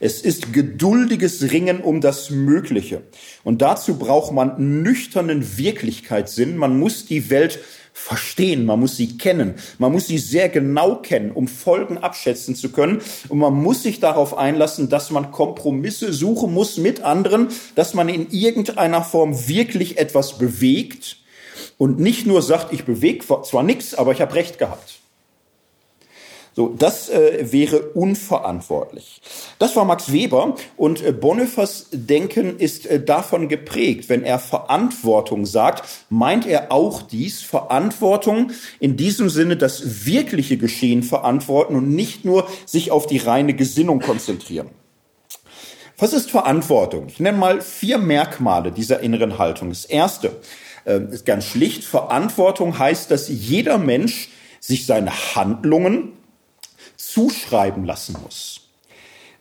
[0.00, 3.02] Es ist geduldiges Ringen um das Mögliche.
[3.42, 6.56] Und dazu braucht man nüchternen Wirklichkeitssinn.
[6.56, 7.58] Man muss die Welt
[7.98, 12.70] verstehen, man muss sie kennen, man muss sie sehr genau kennen, um Folgen abschätzen zu
[12.70, 13.02] können.
[13.28, 18.08] Und man muss sich darauf einlassen, dass man Kompromisse suchen muss mit anderen, dass man
[18.08, 21.18] in irgendeiner Form wirklich etwas bewegt
[21.76, 24.97] und nicht nur sagt, ich bewege zwar nichts, aber ich habe recht gehabt.
[26.58, 29.20] So, das äh, wäre unverantwortlich.
[29.60, 34.08] Das war Max Weber und äh, Bonhoeffers Denken ist äh, davon geprägt.
[34.08, 38.50] Wenn er Verantwortung sagt, meint er auch dies, Verantwortung
[38.80, 44.00] in diesem Sinne das wirkliche Geschehen verantworten und nicht nur sich auf die reine Gesinnung
[44.00, 44.70] konzentrieren.
[45.96, 47.06] Was ist Verantwortung?
[47.06, 49.68] Ich nenne mal vier Merkmale dieser inneren Haltung.
[49.68, 50.32] Das erste
[50.86, 56.17] äh, ist ganz schlicht, Verantwortung heißt, dass jeder Mensch sich seine Handlungen
[56.98, 58.60] zuschreiben lassen muss.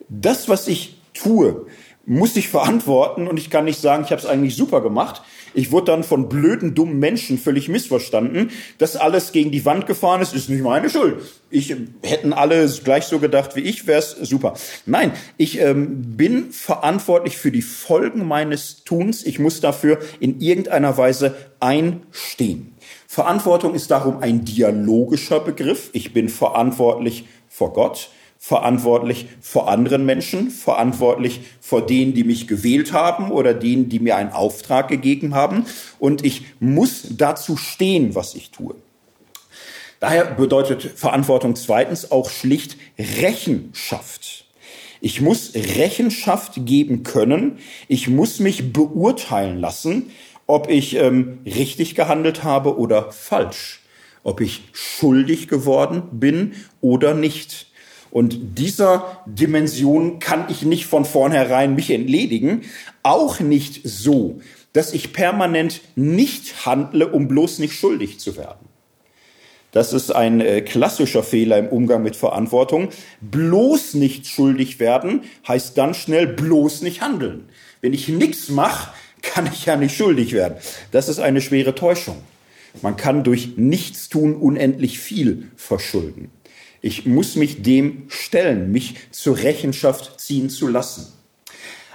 [0.08, 1.66] Das, was ich tue,
[2.05, 5.22] muss ich verantworten und ich kann nicht sagen, ich habe es eigentlich super gemacht.
[5.53, 8.51] Ich wurde dann von blöden, dummen Menschen völlig missverstanden.
[8.78, 11.22] dass alles gegen die Wand gefahren ist, ist nicht meine Schuld.
[11.49, 14.53] Ich hätten alle gleich so gedacht wie ich, wär's super.
[14.86, 19.26] Nein, ich ähm, bin verantwortlich für die Folgen meines Tuns.
[19.26, 22.74] Ich muss dafür in irgendeiner Weise einstehen.
[23.08, 25.89] Verantwortung ist darum ein dialogischer Begriff.
[25.91, 27.26] Ich bin verantwortlich
[27.58, 33.89] vor Gott verantwortlich vor anderen Menschen, verantwortlich vor denen, die mich gewählt haben oder denen,
[33.89, 35.66] die mir einen Auftrag gegeben haben.
[35.97, 38.76] Und ich muss dazu stehen, was ich tue.
[39.99, 44.45] Daher bedeutet Verantwortung zweitens auch schlicht Rechenschaft.
[45.01, 47.58] Ich muss Rechenschaft geben können.
[47.88, 50.12] Ich muss mich beurteilen lassen,
[50.45, 53.82] ob ich ähm, richtig gehandelt habe oder falsch,
[54.28, 56.52] ob ich schuldig geworden bin
[56.82, 57.68] oder nicht.
[58.12, 62.64] Und dieser Dimension kann ich nicht von vornherein mich entledigen,
[63.04, 64.42] auch nicht so,
[64.74, 68.68] dass ich permanent nicht handle, um bloß nicht schuldig zu werden.
[69.72, 72.90] Das ist ein äh, klassischer Fehler im Umgang mit Verantwortung.
[73.22, 77.48] Bloß nicht schuldig werden heißt dann schnell bloß nicht handeln.
[77.80, 80.56] Wenn ich nichts mache, kann ich ja nicht schuldig werden.
[80.92, 82.18] Das ist eine schwere Täuschung.
[82.82, 86.32] Man kann durch Nichtstun unendlich viel verschulden.
[86.82, 91.08] Ich muss mich dem stellen, mich zur Rechenschaft ziehen zu lassen.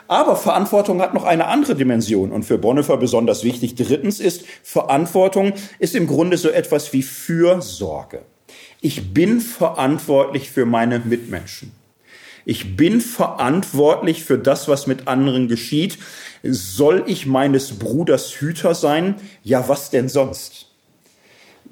[0.09, 3.76] Aber Verantwortung hat noch eine andere Dimension und für Bonhoeffer besonders wichtig.
[3.76, 8.22] Drittens ist, Verantwortung ist im Grunde so etwas wie Fürsorge.
[8.80, 11.72] Ich bin verantwortlich für meine Mitmenschen.
[12.45, 15.99] Ich bin verantwortlich für das, was mit anderen geschieht.
[16.43, 19.14] Soll ich meines Bruders Hüter sein?
[19.45, 20.71] Ja, was denn sonst?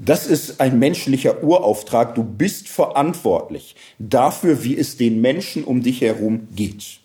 [0.03, 2.15] Das ist ein menschlicher Urauftrag.
[2.15, 7.01] Du bist verantwortlich dafür, wie es den Menschen um dich herum geht.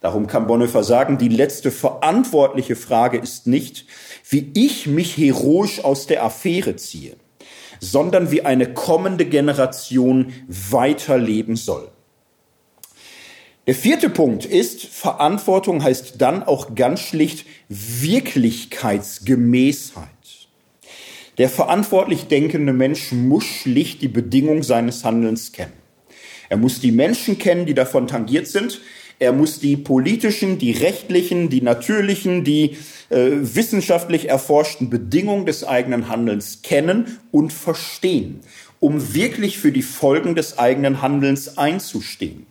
[0.00, 3.86] Darum kann Bonhoeffer sagen, die letzte verantwortliche Frage ist nicht,
[4.28, 7.14] wie ich mich heroisch aus der Affäre ziehe,
[7.78, 11.92] sondern wie eine kommende Generation weiterleben soll.
[13.68, 20.08] Der vierte Punkt ist, Verantwortung heißt dann auch ganz schlicht Wirklichkeitsgemäßheit.
[21.38, 25.72] Der verantwortlich denkende Mensch muss schlicht die Bedingung seines Handelns kennen.
[26.50, 28.80] Er muss die Menschen kennen, die davon tangiert sind.
[29.18, 32.76] Er muss die politischen, die rechtlichen, die natürlichen, die
[33.08, 38.40] äh, wissenschaftlich erforschten Bedingungen des eigenen Handelns kennen und verstehen,
[38.80, 42.46] um wirklich für die Folgen des eigenen Handelns einzustehen.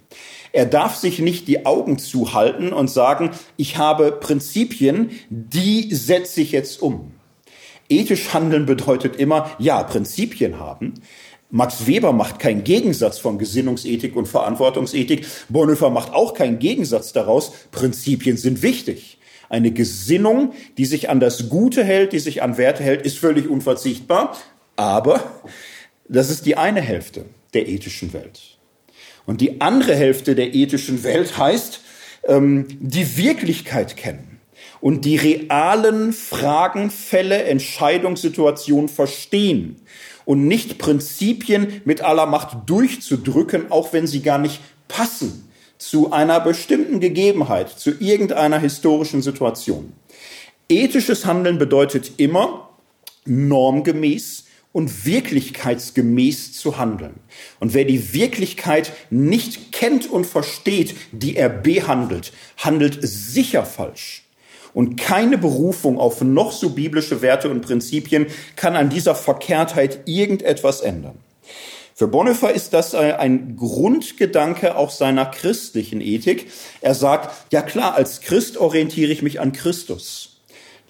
[0.54, 6.52] Er darf sich nicht die Augen zuhalten und sagen, ich habe Prinzipien, die setze ich
[6.52, 7.12] jetzt um.
[7.92, 10.94] Ethisch handeln bedeutet immer, ja, Prinzipien haben.
[11.52, 15.28] Max Weber macht keinen Gegensatz von Gesinnungsethik und Verantwortungsethik.
[15.50, 17.52] Bonhoeffer macht auch keinen Gegensatz daraus.
[17.72, 19.18] Prinzipien sind wichtig.
[19.50, 23.50] Eine Gesinnung, die sich an das Gute hält, die sich an Werte hält, ist völlig
[23.50, 24.38] unverzichtbar.
[24.78, 25.22] Aber
[26.08, 28.58] das ist die eine Hälfte der ethischen Welt.
[29.26, 31.82] Und die andere Hälfte der ethischen Welt heißt,
[32.28, 34.31] ähm, die Wirklichkeit kennen
[34.82, 39.78] und die realen Fragen, Fälle, Entscheidungssituationen verstehen
[40.26, 46.40] und nicht Prinzipien mit aller Macht durchzudrücken, auch wenn sie gar nicht passen zu einer
[46.40, 49.94] bestimmten Gegebenheit, zu irgendeiner historischen Situation.
[50.70, 52.70] Ethisches Handeln bedeutet immer
[53.26, 57.16] normgemäß und wirklichkeitsgemäß zu handeln.
[57.60, 64.21] Und wer die Wirklichkeit nicht kennt und versteht, die er behandelt, handelt sicher falsch.
[64.74, 70.82] Und keine Berufung auf noch so biblische Werte und Prinzipien kann an dieser Verkehrtheit irgendetwas
[70.82, 71.18] ändern.
[71.94, 76.50] Für Bonhoeffer ist das ein Grundgedanke auch seiner christlichen Ethik.
[76.82, 80.31] Er sagt, ja klar, als Christ orientiere ich mich an Christus.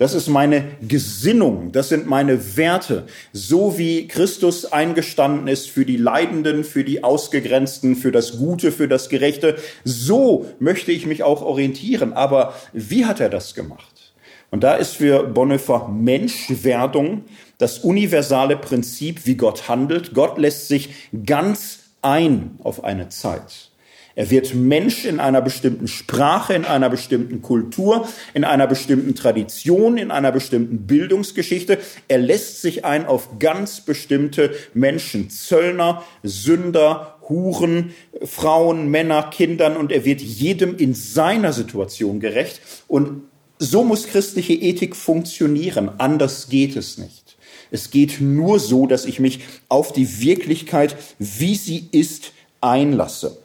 [0.01, 5.97] Das ist meine Gesinnung, das sind meine Werte, so wie Christus eingestanden ist für die
[5.97, 9.57] Leidenden, für die Ausgegrenzten, für das Gute, für das Gerechte.
[9.83, 12.13] So möchte ich mich auch orientieren.
[12.13, 14.11] Aber wie hat er das gemacht?
[14.49, 17.25] Und da ist für Bonhoeffer Menschwerdung
[17.59, 20.15] das universale Prinzip, wie Gott handelt.
[20.15, 20.89] Gott lässt sich
[21.27, 23.70] ganz ein auf eine Zeit.
[24.15, 29.97] Er wird Mensch in einer bestimmten Sprache, in einer bestimmten Kultur, in einer bestimmten Tradition,
[29.97, 31.77] in einer bestimmten Bildungsgeschichte.
[32.07, 37.93] Er lässt sich ein auf ganz bestimmte Menschen, Zöllner, Sünder, Huren,
[38.23, 42.61] Frauen, Männer, Kindern und er wird jedem in seiner Situation gerecht.
[42.87, 43.23] Und
[43.57, 45.89] so muss christliche Ethik funktionieren.
[45.99, 47.37] Anders geht es nicht.
[47.69, 49.39] Es geht nur so, dass ich mich
[49.69, 53.37] auf die Wirklichkeit, wie sie ist, einlasse.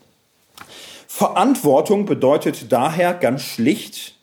[1.17, 4.19] Verantwortung bedeutet daher ganz schlicht,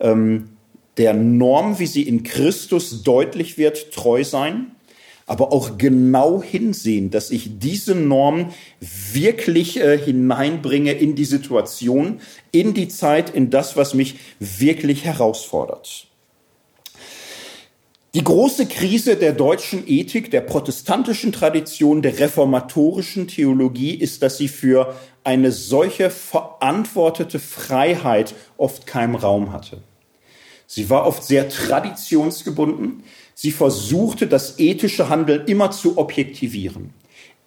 [0.00, 0.50] ähm,
[0.98, 4.72] der Norm, wie sie in Christus deutlich wird, treu sein,
[5.24, 8.52] aber auch genau hinsehen, dass ich diese Norm
[9.14, 12.20] wirklich äh, hineinbringe in die Situation,
[12.52, 16.06] in die Zeit, in das, was mich wirklich herausfordert.
[18.16, 24.48] Die große Krise der deutschen Ethik, der protestantischen Tradition, der reformatorischen Theologie ist, dass sie
[24.48, 24.94] für
[25.26, 29.82] eine solche verantwortete Freiheit oft keinen Raum hatte.
[30.68, 33.02] Sie war oft sehr traditionsgebunden.
[33.34, 36.90] Sie versuchte, das ethische Handeln immer zu objektivieren.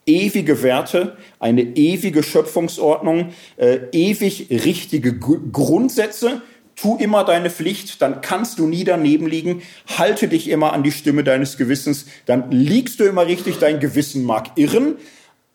[0.05, 6.41] Ewige Werte, eine ewige Schöpfungsordnung, äh, ewig richtige Grundsätze,
[6.75, 9.61] tu immer deine Pflicht, dann kannst du nie daneben liegen,
[9.97, 14.23] halte dich immer an die Stimme deines Gewissens, dann liegst du immer richtig, dein Gewissen
[14.23, 14.95] mag irren,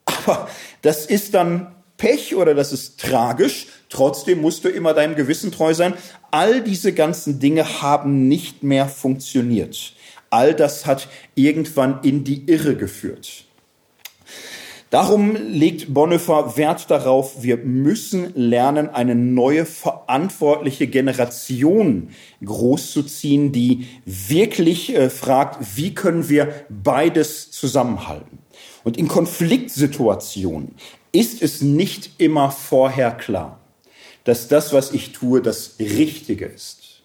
[0.04, 0.48] aber
[0.82, 5.74] das ist dann Pech oder das ist tragisch, trotzdem musst du immer deinem Gewissen treu
[5.74, 5.94] sein.
[6.30, 9.94] All diese ganzen Dinge haben nicht mehr funktioniert.
[10.30, 13.44] All das hat irgendwann in die Irre geführt.
[14.94, 22.10] Darum legt Bonhoeffer Wert darauf, wir müssen lernen, eine neue verantwortliche Generation
[22.44, 28.38] großzuziehen, die wirklich äh, fragt, wie können wir beides zusammenhalten.
[28.84, 30.76] Und in Konfliktsituationen
[31.14, 33.60] ist es nicht immer vorher klar,
[34.24, 37.02] dass das, was ich tue, das Richtige ist.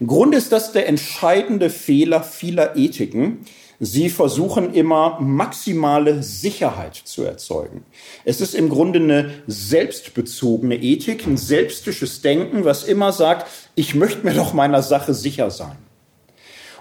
[0.00, 3.44] Im Grunde ist das der entscheidende Fehler vieler Ethiken,
[3.82, 7.82] Sie versuchen immer maximale Sicherheit zu erzeugen.
[8.26, 14.26] Es ist im Grunde eine selbstbezogene Ethik, ein selbstisches Denken, was immer sagt, ich möchte
[14.26, 15.78] mir doch meiner Sache sicher sein.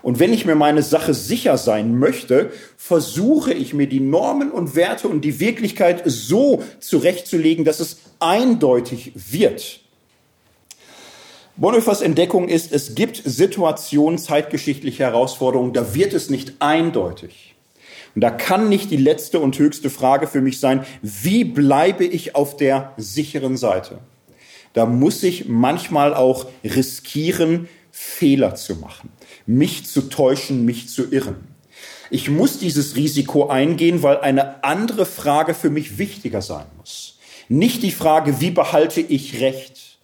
[0.02, 4.76] Und wenn ich mir meine Sache sicher sein möchte, versuche ich mir die Normen und
[4.76, 9.82] Werte und die Wirklichkeit so zurechtzulegen, dass es eindeutig wird.
[11.58, 17.54] Bonhoeffers Entdeckung ist, es gibt Situationen, zeitgeschichtliche Herausforderungen, da wird es nicht eindeutig.
[18.16, 22.36] Und da kann nicht die letzte und höchste Frage für mich sein, wie bleibe ich
[22.36, 24.00] auf der sicheren Seite?
[24.74, 29.10] Da muss ich manchmal auch riskieren, Fehler zu machen,
[29.50, 31.36] mich zu täuschen, mich zu irren.
[32.12, 37.18] Ich muss dieses Risiko eingehen, weil eine andere Frage für mich wichtiger sein muss.
[37.48, 39.98] Nicht die Frage, wie behalte ich Recht,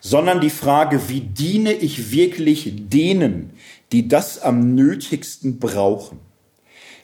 [0.00, 3.54] sondern die Frage, wie diene ich wirklich denen,
[3.90, 6.20] die das am nötigsten brauchen?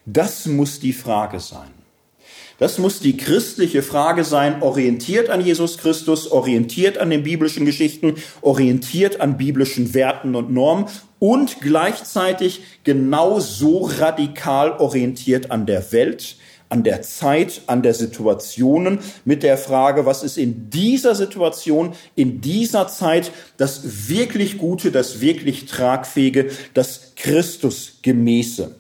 [0.07, 1.71] Das muss die Frage sein.
[2.59, 8.15] Das muss die christliche Frage sein, orientiert an Jesus Christus, orientiert an den biblischen Geschichten,
[8.43, 10.87] orientiert an biblischen Werten und Normen
[11.25, 16.37] und gleichzeitig genauso radikal orientiert an der Welt,
[16.69, 22.43] an der Zeit, an der Situationen mit der Frage, was ist in dieser Situation, in
[22.43, 28.75] dieser Zeit das wirklich Gute, das wirklich Tragfähige, das Christusgemäße.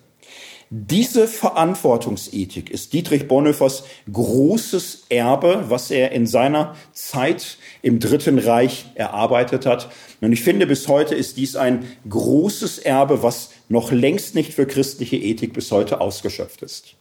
[0.77, 8.87] Diese Verantwortungsethik ist Dietrich Bonhoeffers großes Erbe, was er in seiner Zeit im Dritten Reich
[8.97, 9.93] erarbeitet hat.
[10.21, 14.67] Und ich finde, bis heute ist dies ein großes Erbe, was noch längst nicht für
[14.67, 16.97] christliche Ethik bis heute ausgeschöpft ist.